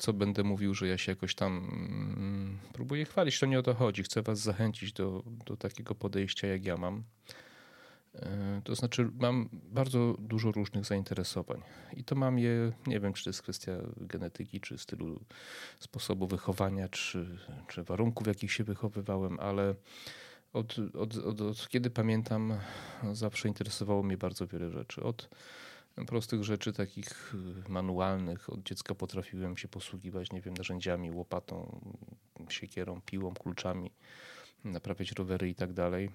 co 0.00 0.12
będę 0.12 0.44
mówił, 0.44 0.74
że 0.74 0.88
ja 0.88 0.98
się 0.98 1.12
jakoś 1.12 1.34
tam 1.34 1.58
mm, 1.58 2.58
próbuję 2.72 3.04
chwalić. 3.04 3.40
To 3.40 3.46
nie 3.46 3.58
o 3.58 3.62
to 3.62 3.74
chodzi. 3.74 4.02
Chcę 4.02 4.22
Was 4.22 4.38
zachęcić 4.38 4.92
do, 4.92 5.22
do 5.46 5.56
takiego 5.56 5.94
podejścia, 5.94 6.46
jak 6.46 6.64
ja 6.64 6.76
mam. 6.76 7.04
E, 8.14 8.60
to 8.64 8.74
znaczy, 8.74 9.10
mam 9.18 9.48
bardzo 9.52 10.16
dużo 10.18 10.52
różnych 10.52 10.84
zainteresowań. 10.84 11.62
I 11.96 12.04
to 12.04 12.14
mam 12.14 12.38
je, 12.38 12.72
nie 12.86 13.00
wiem, 13.00 13.12
czy 13.12 13.24
to 13.24 13.30
jest 13.30 13.42
kwestia 13.42 13.72
genetyki, 13.96 14.60
czy 14.60 14.78
stylu 14.78 15.20
sposobu 15.80 16.26
wychowania, 16.26 16.88
czy, 16.88 17.38
czy 17.68 17.82
warunków, 17.82 18.24
w 18.24 18.28
jakich 18.28 18.52
się 18.52 18.64
wychowywałem, 18.64 19.40
ale 19.40 19.74
od, 20.52 20.76
od, 20.78 21.16
od, 21.16 21.40
od 21.40 21.68
kiedy 21.68 21.90
pamiętam, 21.90 22.58
zawsze 23.12 23.48
interesowało 23.48 24.02
mnie 24.02 24.18
bardzo 24.18 24.46
wiele 24.46 24.70
rzeczy. 24.70 25.02
Od 25.02 25.28
prostych 26.06 26.44
rzeczy 26.44 26.72
takich 26.72 27.34
manualnych, 27.68 28.50
od 28.52 28.62
dziecka 28.62 28.94
potrafiłem 28.94 29.56
się 29.56 29.68
posługiwać, 29.68 30.32
nie 30.32 30.40
wiem, 30.40 30.54
narzędziami, 30.54 31.10
łopatą, 31.10 31.80
siekierą, 32.48 33.00
piłą, 33.00 33.34
kluczami, 33.34 33.90
naprawiać 34.64 35.12
rowery 35.12 35.48
i 35.48 35.54
tak 35.54 35.72
dalej 35.72 36.10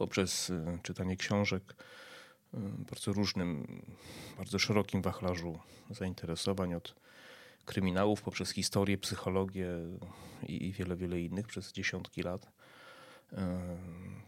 poprzez 0.00 0.50
y, 0.50 0.78
czytanie 0.82 1.16
książek, 1.16 1.74
y, 2.54 2.58
bardzo 2.90 3.12
różnym, 3.12 3.82
bardzo 4.36 4.58
szerokim 4.58 5.02
wachlarzu 5.02 5.58
zainteresowań 5.90 6.74
od 6.74 6.94
kryminałów 7.64 8.22
poprzez 8.22 8.50
historię, 8.50 8.98
psychologię 8.98 9.68
i 10.48 10.72
wiele, 10.72 10.96
wiele 10.96 11.20
innych 11.20 11.46
przez 11.46 11.72
dziesiątki 11.72 12.22
lat. 12.22 12.44
Y, 13.32 13.36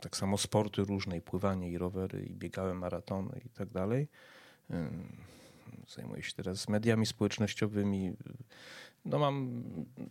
tak 0.01 0.17
samo 0.17 0.39
sporty 0.39 0.83
różne, 0.85 1.17
i 1.17 1.21
pływanie, 1.21 1.71
i 1.71 1.79
rowery, 1.79 2.27
i 2.27 2.35
biegałem 2.35 2.79
maratony 2.79 3.41
i 3.45 3.49
tak 3.49 3.69
dalej. 3.69 4.09
Zajmuję 5.89 6.23
się 6.23 6.33
teraz 6.33 6.69
mediami 6.69 7.07
społecznościowymi, 7.07 8.13
no 9.05 9.19
mam 9.19 9.63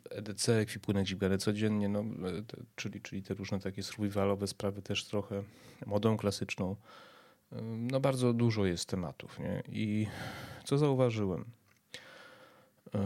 EDC, 0.10 0.60
ekwipunek 0.60 1.06
dźwigany 1.06 1.38
codziennie, 1.38 1.89
no, 1.89 2.03
te, 2.48 2.58
czyli, 2.75 3.01
czyli 3.01 3.24
te 3.24 3.34
różne 3.34 3.60
takie 3.60 3.84
survivalowe 3.84 4.48
sprawy 4.48 4.82
też 4.82 5.06
trochę, 5.06 5.44
modą 5.86 6.18
klasyczną. 6.18 6.75
No 7.62 8.00
bardzo 8.00 8.34
dużo 8.34 8.65
jest 8.65 8.86
tematów. 8.86 9.39
Nie? 9.39 9.63
I 9.70 10.08
co 10.63 10.77
zauważyłem? 10.77 11.46
Yy, 12.94 13.01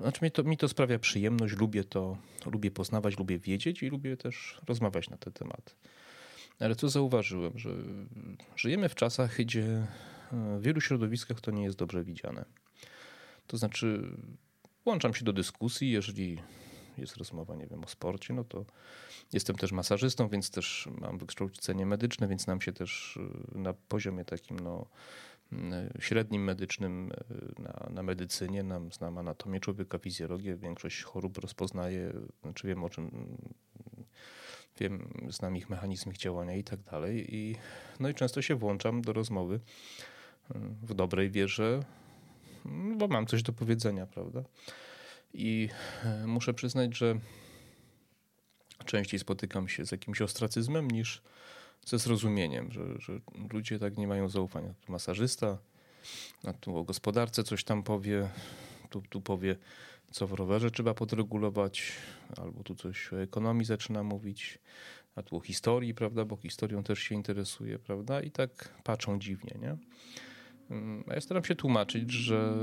znaczy 0.00 0.24
mi 0.24 0.30
to, 0.30 0.42
mi 0.42 0.56
to 0.56 0.68
sprawia 0.68 0.98
przyjemność, 0.98 1.56
lubię 1.56 1.84
to, 1.84 2.16
lubię 2.46 2.70
poznawać, 2.70 3.18
lubię 3.18 3.38
wiedzieć 3.38 3.82
i 3.82 3.88
lubię 3.88 4.16
też 4.16 4.60
rozmawiać 4.66 5.10
na 5.10 5.16
te 5.16 5.30
tematy. 5.30 5.72
Ale 6.60 6.74
co 6.74 6.88
zauważyłem, 6.88 7.58
że 7.58 7.70
żyjemy 8.56 8.88
w 8.88 8.94
czasach, 8.94 9.36
gdzie 9.36 9.86
w 10.32 10.62
wielu 10.62 10.80
środowiskach 10.80 11.40
to 11.40 11.50
nie 11.50 11.64
jest 11.64 11.78
dobrze 11.78 12.04
widziane. 12.04 12.44
To 13.46 13.56
znaczy 13.56 14.16
Włączam 14.86 15.14
się 15.14 15.24
do 15.24 15.32
dyskusji, 15.32 15.90
jeżeli 15.90 16.38
jest 16.98 17.16
rozmowa, 17.16 17.56
nie 17.56 17.66
wiem, 17.66 17.84
o 17.84 17.88
sporcie, 17.88 18.34
no 18.34 18.44
to 18.44 18.64
jestem 19.32 19.56
też 19.56 19.72
masażystą, 19.72 20.28
więc 20.28 20.50
też 20.50 20.88
mam 21.00 21.18
wykształcenie 21.18 21.86
medyczne, 21.86 22.28
więc 22.28 22.46
nam 22.46 22.60
się 22.60 22.72
też 22.72 23.18
y, 23.54 23.58
na 23.58 23.72
poziomie 23.72 24.24
takim, 24.24 24.60
no, 24.60 24.86
y, 25.52 25.56
średnim 26.00 26.44
medycznym 26.44 27.12
y, 27.12 27.62
na, 27.62 27.88
na 27.90 28.02
medycynie, 28.02 28.62
nam 28.62 28.92
znam 28.92 29.18
anatomię 29.18 29.60
człowieka, 29.60 29.98
fizjologię, 29.98 30.56
większość 30.56 31.02
chorób 31.02 31.38
rozpoznaję, 31.38 32.12
znaczy 32.42 32.66
wiem 32.66 32.84
o 32.84 32.90
czym, 32.90 33.36
wiem, 34.80 35.08
znam 35.28 35.56
ich 35.56 35.70
mechanizm 35.70 36.10
ich 36.10 36.16
działania 36.16 36.56
i 36.56 36.64
tak 36.64 36.80
dalej. 36.80 37.34
I, 37.34 37.56
no 38.00 38.08
i 38.08 38.14
często 38.14 38.42
się 38.42 38.54
włączam 38.54 39.02
do 39.02 39.12
rozmowy 39.12 39.60
w 40.82 40.94
dobrej 40.94 41.30
wierze, 41.30 41.80
bo 42.96 43.08
mam 43.08 43.26
coś 43.26 43.42
do 43.42 43.52
powiedzenia, 43.52 44.06
prawda? 44.06 44.42
I 45.34 45.68
e, 46.04 46.26
muszę 46.26 46.54
przyznać, 46.54 46.96
że 46.96 47.18
częściej 48.84 49.20
spotykam 49.20 49.68
się 49.68 49.86
z 49.86 49.92
jakimś 49.92 50.22
ostracyzmem 50.22 50.90
niż 50.90 51.22
ze 51.86 51.98
zrozumieniem, 51.98 52.72
że, 52.72 53.00
że 53.00 53.20
ludzie 53.52 53.78
tak 53.78 53.96
nie 53.96 54.06
mają 54.06 54.28
zaufania. 54.28 54.74
Tu 54.86 54.92
masażysta, 54.92 55.58
a 56.44 56.52
tu 56.52 56.76
o 56.76 56.84
gospodarce 56.84 57.44
coś 57.44 57.64
tam 57.64 57.82
powie, 57.82 58.28
tu, 58.90 59.02
tu 59.02 59.20
powie, 59.20 59.56
co 60.10 60.26
w 60.26 60.32
rowerze 60.32 60.70
trzeba 60.70 60.94
podregulować, 60.94 61.92
albo 62.36 62.62
tu 62.62 62.74
coś 62.74 63.12
o 63.12 63.22
ekonomii 63.22 63.64
zaczyna 63.64 64.02
mówić, 64.02 64.58
a 65.16 65.22
tu 65.22 65.36
o 65.36 65.40
historii, 65.40 65.94
prawda, 65.94 66.24
bo 66.24 66.36
historią 66.36 66.82
też 66.82 66.98
się 66.98 67.14
interesuje, 67.14 67.78
prawda, 67.78 68.20
i 68.20 68.30
tak 68.30 68.68
patrzą 68.84 69.18
dziwnie, 69.18 69.58
nie? 69.60 69.76
Mm, 70.70 71.04
a 71.08 71.14
ja 71.14 71.20
staram 71.20 71.44
się 71.44 71.54
tłumaczyć, 71.54 72.10
że 72.10 72.54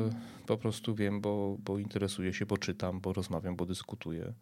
po 0.46 0.58
prostu 0.58 0.96
wiem, 0.96 1.22
bo, 1.22 1.58
bo 1.60 1.80
interesuję 1.80 2.34
się, 2.34 2.46
bo 2.46 2.58
czytam, 2.58 3.00
bo 3.00 3.13
rozmawiam, 3.13 3.56
bo 3.56 3.66
dyskutuję. 3.66 4.34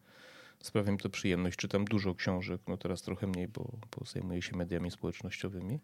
Sprawia 0.60 0.92
mi 0.92 0.98
to 0.98 1.10
przyjemność. 1.10 1.58
Czytam 1.58 1.86
dużo 1.86 2.16
książek, 2.16 2.62
no 2.68 2.78
teraz 2.78 3.02
trochę 3.02 3.28
mniej, 3.28 3.48
bo, 3.48 3.64
bo 3.64 4.06
zajmuję 4.06 4.42
się 4.42 4.56
mediami 4.56 4.92
społecznościowymi. 4.92 5.80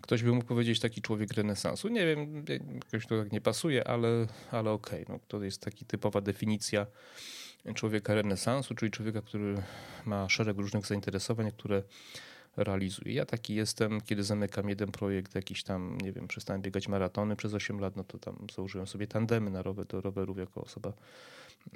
Ktoś 0.00 0.22
by 0.22 0.32
mógł 0.32 0.46
powiedzieć 0.46 0.80
taki 0.80 1.02
człowiek 1.02 1.32
renesansu. 1.32 1.88
Nie 1.88 2.06
wiem, 2.06 2.44
jakoś 2.84 3.06
to 3.06 3.22
tak 3.22 3.32
nie 3.32 3.40
pasuje, 3.40 3.88
ale, 3.88 4.26
ale 4.50 4.70
okej. 4.70 5.02
Okay. 5.02 5.14
No, 5.14 5.20
to 5.28 5.42
jest 5.42 5.60
taka 5.60 5.76
typowa 5.86 6.20
definicja 6.20 6.86
człowieka 7.74 8.14
renesansu, 8.14 8.74
czyli 8.74 8.90
człowieka, 8.90 9.22
który 9.22 9.62
ma 10.04 10.28
szereg 10.28 10.56
różnych 10.56 10.86
zainteresowań, 10.86 11.52
które 11.52 11.82
realizuję. 12.56 13.14
Ja 13.14 13.26
taki 13.26 13.54
jestem, 13.54 14.00
kiedy 14.00 14.22
zamykam 14.22 14.68
jeden 14.68 14.92
projekt, 14.92 15.34
jakiś 15.34 15.62
tam, 15.62 15.98
nie 16.00 16.12
wiem, 16.12 16.28
przestałem 16.28 16.62
biegać 16.62 16.88
maratony 16.88 17.36
przez 17.36 17.54
8 17.54 17.80
lat, 17.80 17.96
no 17.96 18.04
to 18.04 18.18
tam 18.18 18.46
założyłem 18.54 18.86
sobie 18.86 19.06
tandemy 19.06 19.50
na 19.50 19.62
rower, 19.62 19.86
do 19.86 20.00
rowerów 20.00 20.38
jako 20.38 20.60
osoba 20.60 20.92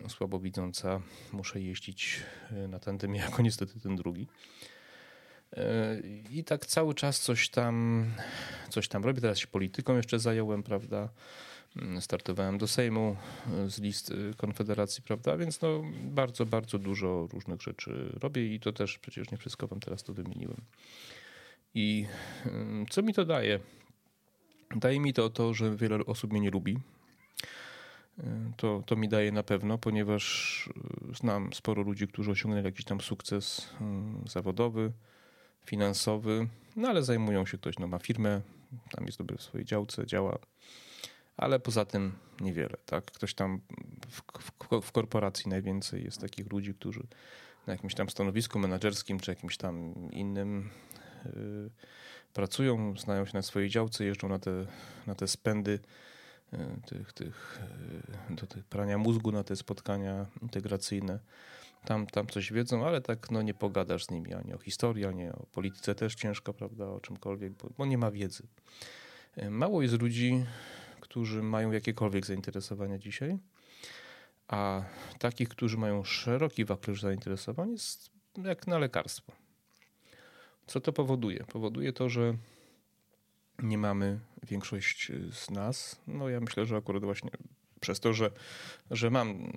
słabowidząca. 0.09 1.01
Muszę 1.33 1.61
jeździć 1.61 2.23
e, 2.51 2.69
na 2.69 2.79
tandemie 2.79 3.21
jako 3.31 3.43
niestety 3.43 3.81
ten 3.81 3.97
drugi. 3.97 4.27
E, 5.57 6.01
I 6.31 6.45
tak 6.45 6.67
cały 6.67 6.95
czas 6.95 7.21
coś 7.21 7.49
tam, 7.49 8.05
coś 8.69 8.89
tam 8.89 9.05
robię. 9.05 9.21
Teraz 9.21 9.39
się 9.39 9.47
polityką 9.47 9.97
jeszcze 9.97 10.19
zająłem, 10.19 10.63
prawda? 10.63 11.09
Startowałem 12.01 12.59
do 12.59 12.69
Sejmu 12.69 13.17
e, 13.67 13.71
z 13.71 13.81
list 13.81 14.11
e, 14.11 14.35
Konfederacji, 14.35 15.03
prawda? 15.03 15.37
Więc 15.37 15.61
no, 15.61 15.83
bardzo, 16.05 16.47
bardzo 16.47 16.79
dużo 16.79 17.29
różnych 17.33 17.63
rzeczy 17.63 18.19
robię 18.21 18.55
i 18.55 18.61
to 18.61 18.73
też 18.73 18.99
przecież 18.99 19.31
nie 19.31 19.39
wszystko 19.39 19.67
wam 19.67 19.81
teraz 19.81 20.03
to 20.03 20.15
wymieniłem. 20.15 20.61
I 21.75 22.07
co 22.91 23.03
mi 23.03 23.15
to 23.15 23.25
daje? 23.25 23.61
Daje 24.77 25.01
mi 25.01 25.13
to 25.13 25.31
to, 25.31 25.55
że 25.55 25.77
wiele 25.77 26.07
osób 26.07 26.33
mnie 26.33 26.41
nie 26.41 26.51
lubi. 26.51 26.79
E, 28.19 28.53
to, 28.57 28.83
to 28.87 28.97
mi 28.97 29.09
daje 29.09 29.33
na 29.33 29.43
pewno, 29.43 29.79
ponieważ 29.79 30.69
znam 31.15 31.53
sporo 31.53 31.83
ludzi, 31.83 32.09
którzy 32.09 32.31
osiągnęli 32.31 32.65
jakiś 32.65 32.85
tam 32.85 33.01
sukces 33.01 33.71
mm, 33.81 34.25
zawodowy, 34.29 34.93
finansowy, 35.65 36.49
no 36.77 36.89
ale 36.89 37.03
zajmują 37.03 37.47
się 37.47 37.59
ktoś, 37.59 37.79
no 37.79 37.87
ma 37.87 37.99
firmę, 37.99 38.41
tam 38.91 39.07
jest 39.07 39.19
dobry 39.19 39.37
w 39.37 39.43
swojej 39.43 39.65
działce, 39.65 40.07
działa 40.07 40.39
ale 41.41 41.61
poza 41.61 41.85
tym 41.85 42.13
niewiele. 42.41 42.77
Tak? 42.87 43.05
Ktoś 43.05 43.35
tam 43.35 43.61
w, 44.11 44.23
w, 44.43 44.87
w, 44.87 44.93
korporacji 44.93 45.51
najwięcej 45.51 46.05
jest 46.05 46.21
takich 46.21 46.53
ludzi, 46.53 46.75
którzy 46.75 47.07
na 47.67 47.73
jakimś 47.73 47.95
tam 47.95 48.11
stanowisku 48.11 48.59
menedżerskim 48.59 49.21
czy 49.21 49.31
jakimś 49.31 49.57
tam 49.57 49.95
innym 50.11 50.71
yy, 51.25 51.71
pracują, 52.35 52.97
znają 52.97 53.27
się 53.27 53.31
na 53.35 53.43
swojej 53.43 53.69
działce, 53.69 54.05
jeżdżą 54.05 54.29
na 54.29 54.39
te, 54.39 54.67
na 55.07 55.15
te 55.15 55.29
spędy 55.29 55.79
yy, 56.53 56.59
tych, 56.87 57.13
tych, 57.13 57.61
yy, 58.31 58.37
do 58.37 58.47
tych 58.47 58.65
prania 58.65 58.99
mózgu, 58.99 59.33
na 59.33 59.45
te 59.45 59.57
spotkania 59.57 60.27
integracyjne. 60.43 61.19
Tam, 61.85 62.07
tam 62.07 62.27
coś 62.27 62.53
wiedzą, 62.53 62.87
ale 62.87 63.01
tak 63.01 63.31
no, 63.31 63.43
nie 63.43 63.55
pogadasz 63.55 64.05
z 64.05 64.11
nimi 64.11 64.35
ani 64.35 64.55
o 64.55 64.59
historii, 64.59 65.05
ani 65.05 65.29
o 65.29 65.47
polityce 65.53 65.95
też 65.95 66.15
ciężko, 66.15 66.55
prawda, 66.55 66.87
o 66.87 67.01
czymkolwiek, 67.01 67.53
bo, 67.53 67.69
bo 67.79 67.87
nie 67.87 67.99
ma 67.99 68.11
wiedzy. 68.11 68.43
Yy, 69.37 69.51
mało 69.51 69.83
jest 69.83 70.01
ludzi, 70.01 70.45
którzy 71.01 71.43
mają 71.43 71.73
jakiekolwiek 71.73 72.27
zainteresowania 72.27 72.99
dzisiaj, 72.99 73.39
a 74.49 74.83
takich, 75.19 75.49
którzy 75.49 75.77
mają 75.77 76.05
szeroki 76.05 76.65
wachlarz 76.65 77.01
zainteresowań 77.01 77.71
jest 77.71 78.11
jak 78.45 78.67
na 78.67 78.79
lekarstwo. 78.79 79.33
Co 80.67 80.81
to 80.81 80.93
powoduje? 80.93 81.45
Powoduje 81.45 81.93
to, 81.93 82.09
że 82.09 82.35
nie 83.63 83.79
mamy 83.79 84.21
większość 84.43 85.13
z 85.33 85.51
nas, 85.51 86.01
no 86.07 86.29
ja 86.29 86.41
myślę, 86.41 86.67
że 86.67 86.77
akurat 86.77 87.05
właśnie 87.05 87.31
przez 87.81 88.01
to, 88.01 88.13
że, 88.13 88.31
że 88.91 89.11
mam, 89.11 89.53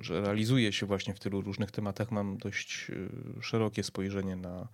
że 0.00 0.20
realizuję 0.20 0.72
się 0.72 0.86
właśnie 0.86 1.14
w 1.14 1.20
tylu 1.20 1.40
różnych 1.40 1.70
tematach, 1.70 2.10
mam 2.10 2.38
dość 2.38 2.90
e, 3.38 3.42
szerokie 3.42 3.82
spojrzenie 3.82 4.36
na 4.36 4.68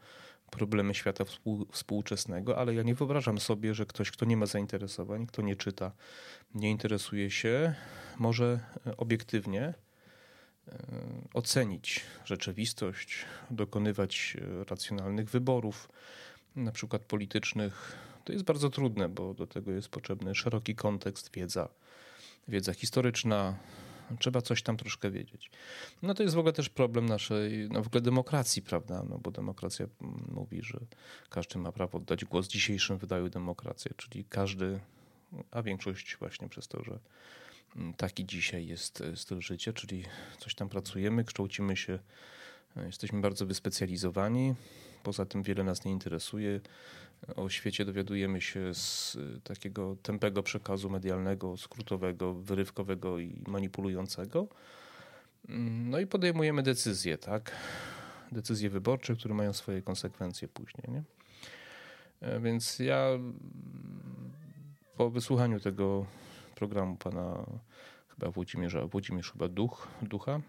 problemy 0.50 0.94
świata 0.94 1.24
współczesnego, 1.72 2.58
ale 2.58 2.74
ja 2.74 2.82
nie 2.82 2.94
wyobrażam 2.94 3.40
sobie, 3.40 3.74
że 3.74 3.86
ktoś, 3.86 4.10
kto 4.10 4.24
nie 4.24 4.36
ma 4.36 4.46
zainteresowań, 4.46 5.26
kto 5.26 5.42
nie 5.42 5.56
czyta, 5.56 5.92
nie 6.54 6.70
interesuje 6.70 7.30
się, 7.30 7.74
może 8.18 8.60
e, 8.86 8.96
obiektywnie 8.96 9.62
e, 9.62 9.74
ocenić 11.34 12.00
rzeczywistość, 12.24 13.24
dokonywać 13.50 14.36
e, 14.60 14.64
racjonalnych 14.64 15.30
wyborów, 15.30 15.88
na 16.56 16.72
przykład 16.72 17.02
politycznych. 17.02 17.96
To 18.24 18.32
jest 18.32 18.44
bardzo 18.44 18.70
trudne, 18.70 19.08
bo 19.08 19.34
do 19.34 19.46
tego 19.46 19.72
jest 19.72 19.88
potrzebny 19.88 20.34
szeroki 20.34 20.74
kontekst, 20.74 21.30
wiedza, 21.34 21.68
wiedza 22.48 22.74
historyczna, 22.74 23.56
trzeba 24.18 24.40
coś 24.40 24.62
tam 24.62 24.76
troszkę 24.76 25.10
wiedzieć. 25.10 25.50
No 26.02 26.14
to 26.14 26.22
jest 26.22 26.34
w 26.34 26.38
ogóle 26.38 26.52
też 26.52 26.68
problem 26.68 27.06
naszej, 27.06 27.68
no 27.70 27.82
w 27.82 27.86
ogóle 27.86 28.00
demokracji, 28.00 28.62
prawda? 28.62 29.02
No 29.08 29.18
bo 29.18 29.30
demokracja 29.30 29.86
mówi, 30.28 30.62
że 30.62 30.80
każdy 31.30 31.58
ma 31.58 31.72
prawo 31.72 31.98
oddać 31.98 32.24
głos. 32.24 32.46
W 32.46 32.50
dzisiejszym 32.50 32.98
wydaniu 32.98 33.28
demokrację, 33.28 33.90
czyli 33.96 34.24
każdy, 34.24 34.80
a 35.50 35.62
większość 35.62 36.16
właśnie 36.16 36.48
przez 36.48 36.68
to, 36.68 36.84
że 36.84 36.98
taki 37.96 38.26
dzisiaj 38.26 38.66
jest 38.66 39.02
styl 39.14 39.40
życia, 39.40 39.72
czyli 39.72 40.04
coś 40.38 40.54
tam 40.54 40.68
pracujemy, 40.68 41.24
kształcimy 41.24 41.76
się, 41.76 41.98
jesteśmy 42.76 43.20
bardzo 43.20 43.46
wyspecjalizowani. 43.46 44.54
Poza 45.02 45.24
tym 45.24 45.42
wiele 45.42 45.64
nas 45.64 45.84
nie 45.84 45.92
interesuje. 45.92 46.60
O 47.36 47.48
świecie 47.48 47.84
dowiadujemy 47.84 48.40
się 48.40 48.74
z 48.74 49.18
takiego 49.44 49.96
tępego 50.02 50.42
przekazu 50.42 50.90
medialnego, 50.90 51.56
skrótowego, 51.56 52.34
wyrywkowego 52.34 53.18
i 53.18 53.42
manipulującego. 53.46 54.48
No 55.48 56.00
i 56.00 56.06
podejmujemy 56.06 56.62
decyzje, 56.62 57.18
tak? 57.18 57.52
Decyzje 58.32 58.70
wyborcze, 58.70 59.16
które 59.16 59.34
mają 59.34 59.52
swoje 59.52 59.82
konsekwencje 59.82 60.48
później. 60.48 60.86
Nie? 60.88 61.02
Więc 62.40 62.78
ja 62.78 63.06
po 64.96 65.10
wysłuchaniu 65.10 65.60
tego 65.60 66.06
programu 66.54 66.96
pana 66.96 67.46
chyba 68.08 68.30
Włodzimierza, 68.30 68.86
Włodzimierz 68.86 69.32
chyba 69.32 69.48
Duch, 69.48 69.88
Ducha, 70.02 70.40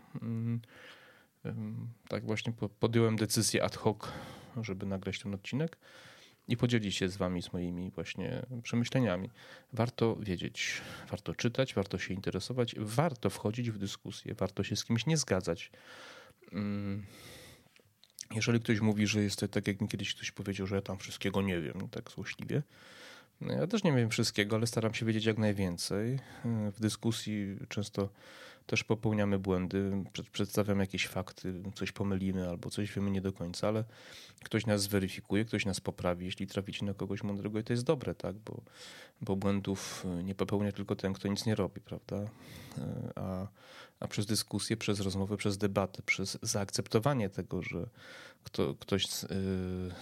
tak 2.07 2.25
właśnie 2.25 2.53
podjąłem 2.79 3.15
decyzję 3.15 3.63
ad 3.63 3.75
hoc, 3.75 3.97
żeby 4.61 4.85
nagrać 4.85 5.19
ten 5.19 5.33
odcinek 5.33 5.77
i 6.47 6.57
podzielić 6.57 6.95
się 6.95 7.09
z 7.09 7.17
wami 7.17 7.41
z 7.41 7.53
moimi 7.53 7.91
właśnie 7.91 8.45
przemyśleniami. 8.63 9.29
Warto 9.73 10.15
wiedzieć, 10.15 10.81
warto 11.09 11.35
czytać, 11.35 11.73
warto 11.73 11.97
się 11.97 12.13
interesować, 12.13 12.75
warto 12.77 13.29
wchodzić 13.29 13.71
w 13.71 13.77
dyskusję, 13.77 14.33
warto 14.33 14.63
się 14.63 14.75
z 14.75 14.85
kimś 14.85 15.05
nie 15.05 15.17
zgadzać. 15.17 15.71
Mm. 16.51 17.05
Jeżeli 18.35 18.59
ktoś 18.59 18.79
mówi, 18.79 19.07
że 19.07 19.23
jest 19.23 19.39
to 19.39 19.47
tak, 19.47 19.67
jak 19.67 19.81
mi 19.81 19.87
kiedyś 19.87 20.15
ktoś 20.15 20.31
powiedział, 20.31 20.67
że 20.67 20.75
ja 20.75 20.81
tam 20.81 20.97
wszystkiego 20.97 21.41
nie 21.41 21.61
wiem, 21.61 21.89
tak 21.91 22.11
złośliwie, 22.11 22.63
no 23.41 23.53
ja 23.53 23.67
też 23.67 23.83
nie 23.83 23.93
wiem 23.93 24.09
wszystkiego, 24.09 24.55
ale 24.55 24.67
staram 24.67 24.93
się 24.93 25.05
wiedzieć 25.05 25.25
jak 25.25 25.37
najwięcej. 25.37 26.19
W 26.45 26.79
dyskusji 26.79 27.57
często 27.69 28.09
też 28.67 28.83
popełniamy 28.83 29.39
błędy, 29.39 30.03
przedstawiam 30.31 30.79
jakieś 30.79 31.07
fakty, 31.07 31.63
coś 31.75 31.91
pomylimy 31.91 32.49
albo 32.49 32.69
coś 32.69 32.93
wiemy 32.93 33.11
nie 33.11 33.21
do 33.21 33.33
końca, 33.33 33.67
ale 33.67 33.83
ktoś 34.43 34.65
nas 34.65 34.81
zweryfikuje, 34.81 35.45
ktoś 35.45 35.65
nas 35.65 35.79
poprawi, 35.79 36.25
jeśli 36.25 36.47
traficie 36.47 36.85
na 36.85 36.93
kogoś 36.93 37.23
mądrego 37.23 37.59
i 37.59 37.63
to 37.63 37.73
jest 37.73 37.83
dobre, 37.83 38.15
tak? 38.15 38.35
Bo, 38.35 38.61
bo 39.21 39.35
błędów 39.35 40.05
nie 40.23 40.35
popełnia 40.35 40.71
tylko 40.71 40.95
ten, 40.95 41.13
kto 41.13 41.27
nic 41.27 41.45
nie 41.45 41.55
robi, 41.55 41.81
prawda? 41.81 42.29
A, 43.15 43.47
a 43.99 44.07
przez 44.07 44.25
dyskusję, 44.25 44.77
przez 44.77 44.99
rozmowę, 44.99 45.37
przez 45.37 45.57
debatę, 45.57 46.01
przez 46.05 46.37
zaakceptowanie 46.41 47.29
tego, 47.29 47.61
że 47.63 47.89
kto, 48.43 48.75
ktoś 48.75 49.07
z, 49.07 49.19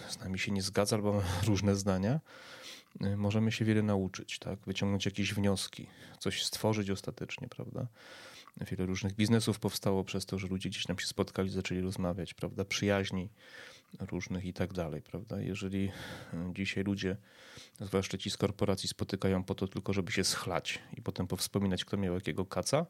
z 0.08 0.18
nami 0.20 0.38
się 0.38 0.52
nie 0.52 0.62
zgadza 0.62 0.96
albo 0.96 1.12
ma 1.12 1.22
różne 1.48 1.76
zdania, 1.76 2.20
możemy 3.16 3.52
się 3.52 3.64
wiele 3.64 3.82
nauczyć, 3.82 4.38
tak? 4.38 4.58
wyciągnąć 4.66 5.06
jakieś 5.06 5.34
wnioski, 5.34 5.86
coś 6.18 6.44
stworzyć 6.44 6.90
ostatecznie, 6.90 7.48
prawda? 7.48 7.86
Wiele 8.60 8.86
różnych 8.86 9.12
biznesów 9.12 9.58
powstało 9.58 10.04
przez 10.04 10.26
to, 10.26 10.38
że 10.38 10.46
ludzie 10.46 10.68
gdzieś 10.68 10.84
tam 10.84 10.98
się 10.98 11.06
spotkali, 11.06 11.50
zaczęli 11.50 11.80
rozmawiać, 11.80 12.34
prawda? 12.34 12.64
Przyjaźni 12.64 13.28
różnych 14.00 14.44
i 14.44 14.52
tak 14.52 14.72
dalej, 14.72 15.02
prawda? 15.02 15.40
Jeżeli 15.40 15.90
e, 16.34 16.52
dzisiaj 16.54 16.84
ludzie, 16.84 17.16
zwłaszcza 17.80 18.18
ci 18.18 18.30
z 18.30 18.36
korporacji, 18.36 18.88
spotykają 18.88 19.44
po 19.44 19.54
to 19.54 19.68
tylko, 19.68 19.92
żeby 19.92 20.12
się 20.12 20.24
schlać 20.24 20.78
i 20.96 21.02
potem 21.02 21.26
powspominać, 21.26 21.84
kto 21.84 21.96
miał 21.96 22.14
jakiego 22.14 22.46
kaca, 22.46 22.86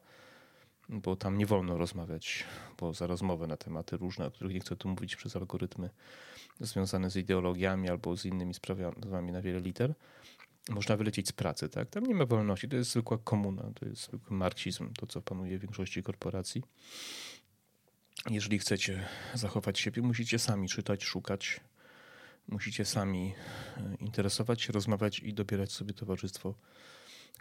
bo 0.88 1.16
tam 1.16 1.38
nie 1.38 1.46
wolno 1.46 1.79
rozmawiać 1.79 2.44
poza 2.76 3.07
rozmowę 3.07 3.46
na 3.46 3.57
tematy 3.57 3.96
różne, 3.96 4.26
o 4.26 4.31
których 4.31 4.55
nie 4.55 4.61
chcę 4.61 4.76
tu 4.76 4.88
mówić 4.88 5.16
przez 5.16 5.37
algorytmy 5.37 5.90
związane 6.61 7.11
z 7.11 7.16
ideologiami 7.16 7.90
albo 7.90 8.16
z 8.16 8.24
innymi 8.24 8.55
sprawami 8.55 9.33
na 9.33 9.42
wiele 9.42 9.61
liter, 9.61 9.94
można 10.70 10.96
wylecieć 10.96 11.29
z 11.29 11.33
pracy, 11.33 11.68
tak? 11.68 11.90
Tam 11.90 12.07
nie 12.07 12.14
ma 12.14 12.26
wolności, 12.26 12.68
to 12.68 12.76
jest 12.76 12.90
zwykła 12.90 13.18
komuna, 13.18 13.70
to 13.74 13.87
jest 13.88 14.02
zwykły 14.02 14.37
marksizm, 14.37 14.92
to 14.92 15.07
co 15.07 15.22
panuje 15.22 15.59
w 15.59 15.61
większości 15.61 16.02
korporacji. 16.02 16.62
Jeżeli 18.31 18.59
chcecie 18.59 19.07
zachować 19.35 19.79
siebie, 19.79 20.02
musicie 20.02 20.38
sami 20.38 20.68
czytać, 20.68 21.05
szukać, 21.05 21.61
musicie 22.48 22.85
sami 22.85 23.35
e, 23.76 23.94
interesować 24.00 24.62
się, 24.62 24.72
rozmawiać 24.72 25.18
i 25.18 25.35
dobierać 25.35 25.72
sobie 25.72 25.94
towarzystwo, 25.94 26.55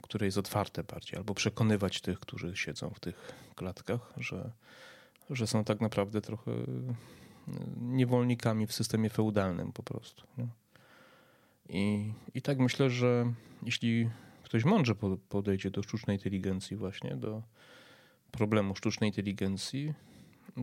które 0.02 0.26
jest 0.26 0.38
otwarte 0.38 0.84
bardziej, 0.84 1.18
albo 1.18 1.34
przekonywać 1.34 2.02
tych, 2.02 2.20
którzy 2.20 2.56
siedzą 2.56 2.90
w 2.90 3.00
tych 3.00 3.34
klatkach, 3.56 4.14
że, 4.18 4.52
że 5.30 5.48
są 5.48 5.64
tak 5.64 5.82
naprawdę 5.82 6.22
trochę 6.22 6.52
e, 6.52 6.56
niewolnikami 7.78 8.68
w 8.68 8.74
systemie 8.74 9.10
feudalnym 9.10 9.72
po 9.72 9.84
prostu. 9.84 10.24
Nie? 10.38 10.48
I, 11.70 12.14
I 12.34 12.42
tak 12.42 12.60
myślę, 12.60 12.90
że 12.90 13.34
jeśli 13.64 14.10
ktoś 14.44 14.66
mądrze 14.66 14.96
podejdzie 15.30 15.72
do 15.72 15.84
sztucznej 15.84 16.18
inteligencji, 16.18 16.78
właśnie 16.78 17.16
do 17.16 17.44
problemu 18.32 18.76
sztucznej 18.76 19.10
inteligencji, 19.10 19.94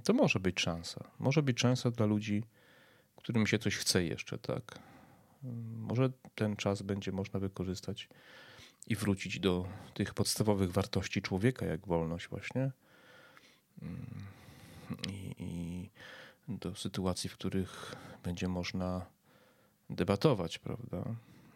to 0.04 0.12
może 0.12 0.40
być 0.40 0.60
szansa. 0.60 1.04
Może 1.18 1.42
być 1.42 1.60
szansa 1.60 1.90
dla 1.90 2.06
ludzi, 2.06 2.42
którym 3.22 3.46
się 3.46 3.58
coś 3.58 3.76
chce 3.76 4.04
jeszcze, 4.04 4.38
tak. 4.38 4.78
Może 5.76 6.10
ten 6.34 6.56
czas 6.56 6.82
będzie 6.82 7.12
można 7.12 7.40
wykorzystać 7.40 8.08
i 8.86 8.96
wrócić 8.96 9.40
do 9.40 9.68
tych 9.94 10.14
podstawowych 10.14 10.72
wartości 10.72 11.22
człowieka, 11.22 11.66
jak 11.66 11.86
wolność, 11.86 12.28
właśnie. 12.28 12.70
I, 15.08 15.34
i 15.38 15.90
do 16.48 16.74
sytuacji, 16.74 17.30
w 17.30 17.34
których 17.34 17.94
będzie 18.24 18.48
można 18.48 19.06
debatować, 19.94 20.58
prawda? 20.58 21.04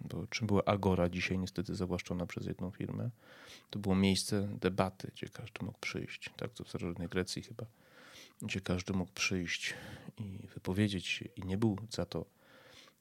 Bo 0.00 0.26
czym 0.26 0.46
była 0.46 0.64
Agora 0.64 1.08
dzisiaj 1.08 1.38
niestety 1.38 1.74
zawłaszczona 1.74 2.26
przez 2.26 2.46
jedną 2.46 2.70
firmę? 2.70 3.10
To 3.70 3.78
było 3.78 3.94
miejsce 3.94 4.48
debaty, 4.60 5.10
gdzie 5.14 5.28
każdy 5.28 5.64
mógł 5.66 5.78
przyjść, 5.78 6.30
tak 6.36 6.52
to 6.52 6.64
w 6.64 6.68
starożytnej 6.68 7.08
Grecji 7.08 7.42
chyba, 7.42 7.66
gdzie 8.42 8.60
każdy 8.60 8.92
mógł 8.92 9.12
przyjść 9.12 9.74
i 10.18 10.38
wypowiedzieć 10.54 11.06
się 11.06 11.24
i 11.24 11.42
nie 11.42 11.58
był 11.58 11.78
za 11.90 12.06
to 12.06 12.24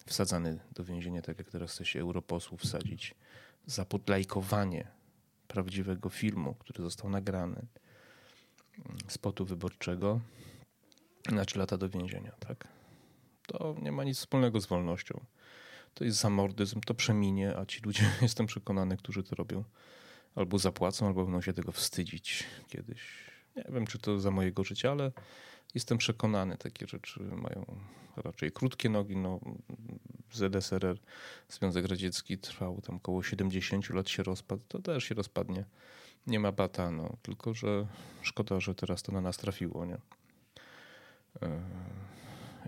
wsadzany 0.05 0.59
do 0.73 0.83
więzienia, 0.83 1.21
tak 1.21 1.37
jak 1.37 1.51
teraz 1.51 1.71
chce 1.71 1.85
się 1.85 1.99
europosłów 1.99 2.61
wsadzić, 2.61 3.15
za 3.65 3.85
podlajkowanie 3.85 4.87
prawdziwego 5.47 6.09
filmu, 6.09 6.53
który 6.53 6.83
został 6.83 7.09
nagrany, 7.09 7.65
spotu 9.07 9.45
wyborczego, 9.45 10.19
na 11.31 11.45
trzy 11.45 11.59
lata 11.59 11.77
do 11.77 11.89
więzienia, 11.89 12.31
tak? 12.31 12.67
To 13.47 13.75
nie 13.81 13.91
ma 13.91 14.03
nic 14.03 14.17
wspólnego 14.17 14.61
z 14.61 14.65
wolnością. 14.65 15.25
To 15.93 16.03
jest 16.03 16.17
zamordyzm, 16.17 16.81
to 16.81 16.93
przeminie, 16.93 17.57
a 17.57 17.65
ci 17.65 17.81
ludzie, 17.81 18.03
jestem 18.21 18.45
przekonany, 18.45 18.97
którzy 18.97 19.23
to 19.23 19.35
robią, 19.35 19.63
albo 20.35 20.59
zapłacą, 20.59 21.07
albo 21.07 21.23
będą 21.23 21.41
się 21.41 21.53
tego 21.53 21.71
wstydzić 21.71 22.43
kiedyś. 22.67 23.01
Nie 23.55 23.65
wiem, 23.69 23.87
czy 23.87 23.99
to 23.99 24.19
za 24.19 24.31
mojego 24.31 24.63
życia, 24.63 24.91
ale 24.91 25.11
jestem 25.75 25.97
przekonany, 25.97 26.57
takie 26.57 26.87
rzeczy 26.87 27.19
mają 27.19 27.65
raczej 28.17 28.51
krótkie 28.51 28.89
nogi. 28.89 29.17
No, 29.17 29.39
ZSRR, 30.31 30.97
Związek 31.49 31.85
Radziecki 31.85 32.37
trwał 32.37 32.81
tam 32.81 32.95
około 32.95 33.23
70 33.23 33.89
lat, 33.89 34.09
się 34.09 34.23
rozpadł, 34.23 34.61
to 34.67 34.79
też 34.79 35.03
się 35.03 35.15
rozpadnie. 35.15 35.65
Nie 36.27 36.39
ma 36.39 36.51
bata, 36.51 36.91
no, 36.91 37.17
tylko 37.21 37.53
że 37.53 37.87
szkoda, 38.21 38.59
że 38.59 38.75
teraz 38.75 39.03
to 39.03 39.11
na 39.11 39.21
nas 39.21 39.37
trafiło, 39.37 39.85
nie? 39.85 39.97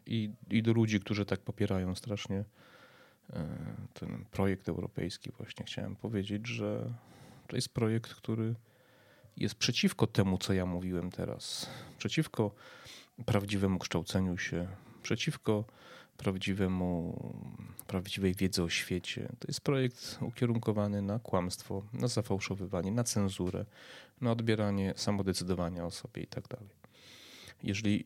I, 0.08 0.30
i 0.50 0.64
do 0.64 0.74
ludzi, 0.74 1.00
którzy 1.00 1.26
tak 1.26 1.40
popierają 1.40 1.96
strasznie 1.96 2.44
e, 3.30 3.46
ten 3.94 4.26
projekt 4.32 4.70
europejski, 4.70 5.32
właśnie 5.38 5.66
chciałem 5.66 5.96
powiedzieć, 5.96 6.48
że 6.48 6.94
to 7.48 7.56
jest 7.56 7.74
projekt, 7.74 8.14
który 8.14 8.56
jest 9.38 9.56
przeciwko 9.56 10.08
temu, 10.08 10.38
co 10.38 10.54
ja 10.54 10.66
mówiłem 10.66 11.12
teraz, 11.12 11.70
przeciwko 11.98 12.52
prawdziwemu 13.26 13.80
kształceniu 13.80 14.38
się, 14.38 14.68
przeciwko 15.04 15.66
prawdziwemu, 16.18 17.20
prawdziwej 17.88 18.34
wiedzy 18.36 18.64
o 18.64 18.70
świecie. 18.70 19.28
To 19.40 19.48
jest 19.48 19.62
projekt 19.62 20.18
ukierunkowany 20.22 21.02
na 21.02 21.20
kłamstwo, 21.20 21.84
na 21.94 22.08
zafałszowywanie, 22.08 22.92
na 22.92 23.04
cenzurę, 23.04 23.66
na 24.22 24.32
odbieranie 24.32 24.94
samodecydowania 24.96 25.86
o 25.86 25.92
sobie 25.92 26.24
i 26.24 26.28
tak 26.28 26.48
dalej. 26.48 26.77
Jeżeli 27.64 28.04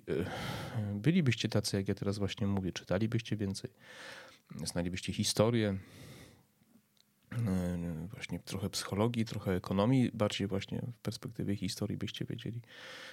e, 0.75 0.93
bylibyście 0.93 1.49
tacy, 1.49 1.77
jak 1.77 1.87
ja 1.87 1.95
teraz 1.95 2.17
właśnie 2.17 2.47
mówię, 2.47 2.71
czytalibyście 2.71 3.35
więcej, 3.35 3.71
znalibyście 4.65 5.13
historię, 5.13 5.77
e, 7.31 8.07
właśnie 8.13 8.39
trochę 8.39 8.69
psychologii, 8.69 9.25
trochę 9.25 9.55
ekonomii, 9.55 10.11
bardziej 10.13 10.47
właśnie 10.47 10.81
w 10.99 11.01
perspektywie 11.01 11.55
historii 11.55 11.97
byście 11.97 12.25
wiedzieli, 12.25 12.61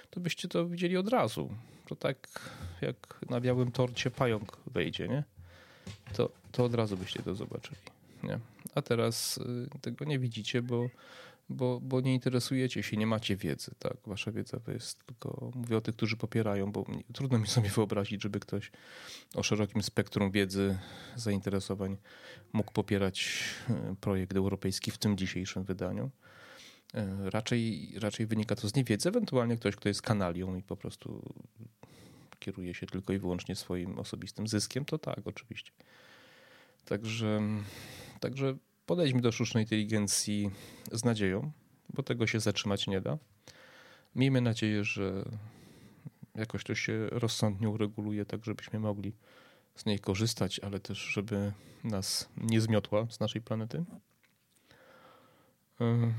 to 0.09 0.19
byście 0.19 0.47
to 0.47 0.67
widzieli 0.67 0.97
od 0.97 1.09
razu. 1.09 1.49
To 1.87 1.95
tak 1.95 2.49
jak 2.81 3.19
na 3.29 3.41
białym 3.41 3.71
torcie 3.71 4.11
pająk 4.11 4.57
wejdzie, 4.67 5.07
nie? 5.07 5.23
To, 6.13 6.31
to 6.51 6.63
od 6.63 6.75
razu 6.75 6.97
byście 6.97 7.23
to 7.23 7.35
zobaczyli. 7.35 7.81
Nie? 8.23 8.39
A 8.75 8.81
teraz 8.81 9.39
e, 9.75 9.79
tego 9.79 10.05
nie 10.05 10.19
widzicie, 10.19 10.61
bo 10.61 10.89
bo, 11.49 11.79
bo 11.81 12.01
nie 12.01 12.13
interesujecie 12.13 12.83
się, 12.83 12.97
nie 12.97 13.07
macie 13.07 13.35
wiedzy. 13.35 13.71
Tak? 13.79 13.97
Wasza 14.07 14.31
wiedza 14.31 14.59
to 14.59 14.71
jest 14.71 15.05
tylko, 15.05 15.51
mówię 15.55 15.77
o 15.77 15.81
tych, 15.81 15.95
którzy 15.95 16.17
popierają, 16.17 16.71
bo 16.71 16.85
trudno 17.13 17.39
mi 17.39 17.47
sobie 17.47 17.69
wyobrazić, 17.69 18.23
żeby 18.23 18.39
ktoś 18.39 18.71
o 19.35 19.43
szerokim 19.43 19.83
spektrum 19.83 20.31
wiedzy, 20.31 20.77
zainteresowań 21.15 21.97
mógł 22.53 22.71
popierać 22.71 23.43
e, 23.69 23.95
projekt 24.01 24.35
europejski 24.35 24.91
w 24.91 24.97
tym 24.97 25.17
dzisiejszym 25.17 25.63
wydaniu. 25.63 26.11
E, 26.93 27.29
raczej, 27.29 27.93
raczej 27.99 28.25
wynika 28.25 28.55
to 28.55 28.69
z 28.69 28.75
niewiedzy, 28.75 29.09
ewentualnie 29.09 29.57
ktoś, 29.57 29.75
kto 29.75 29.89
jest 29.89 30.01
kanalią 30.01 30.55
i 30.55 30.63
po 30.63 30.77
prostu 30.77 31.33
kieruje 32.39 32.73
się 32.73 32.87
tylko 32.87 33.13
i 33.13 33.19
wyłącznie 33.19 33.55
swoim 33.55 33.99
osobistym 33.99 34.47
zyskiem, 34.47 34.85
to 34.85 34.97
tak, 34.97 35.19
oczywiście. 35.25 35.71
Także, 36.85 37.41
także 38.19 38.57
podejdźmy 38.89 39.21
do 39.21 39.31
sztucznej 39.31 39.63
inteligencji 39.63 40.49
z 40.91 41.03
nadzieją, 41.03 41.51
bo 41.93 42.03
tego 42.03 42.27
się 42.27 42.39
zatrzymać 42.39 42.87
nie 42.87 43.01
da. 43.01 43.17
Miejmy 44.15 44.41
nadzieję, 44.41 44.83
że 44.83 45.25
jakoś 46.35 46.63
to 46.63 46.75
się 46.75 47.07
rozsądnie 47.11 47.69
ureguluje, 47.69 48.25
tak 48.25 48.45
żebyśmy 48.45 48.79
mogli 48.79 49.13
z 49.75 49.85
niej 49.85 49.99
korzystać, 49.99 50.59
ale 50.59 50.79
też, 50.79 50.97
żeby 50.97 51.53
nas 51.83 52.29
nie 52.37 52.61
zmiotła 52.61 53.07
z 53.09 53.19
naszej 53.19 53.41
planety. 53.41 53.85
E, 55.81 56.13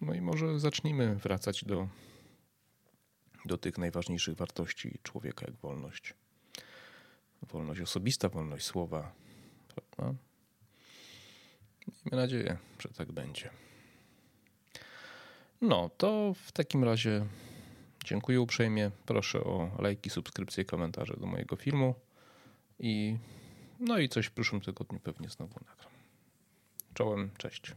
no 0.00 0.14
i 0.14 0.20
może 0.20 0.60
zacznijmy 0.60 1.16
wracać 1.16 1.64
do, 1.64 1.88
do 3.44 3.58
tych 3.58 3.78
najważniejszych 3.78 4.36
wartości 4.36 4.98
człowieka, 5.02 5.46
jak 5.46 5.56
wolność. 5.56 6.14
Wolność 7.42 7.80
osobista, 7.80 8.28
wolność 8.28 8.66
słowa, 8.66 9.12
prawda? 9.68 10.18
Miejmy 11.88 12.22
nadzieję, 12.22 12.56
że 12.78 12.88
tak 12.88 13.12
będzie. 13.12 13.50
No, 15.60 15.90
to 15.96 16.34
w 16.34 16.52
takim 16.52 16.84
razie 16.84 17.26
dziękuję 18.04 18.40
uprzejmie. 18.40 18.90
Proszę 19.06 19.44
o 19.44 19.70
lajki, 19.78 20.10
subskrypcje, 20.10 20.64
komentarze 20.64 21.16
do 21.16 21.26
mojego 21.26 21.56
filmu. 21.56 21.94
I 22.78 23.16
no 23.80 23.98
i 23.98 24.08
coś 24.08 24.26
w 24.26 24.32
przyszłym 24.32 24.60
tygodniu 24.60 25.00
pewnie 25.00 25.28
znowu 25.28 25.60
nagram. 25.68 25.92
Czołem, 26.94 27.30
cześć. 27.38 27.72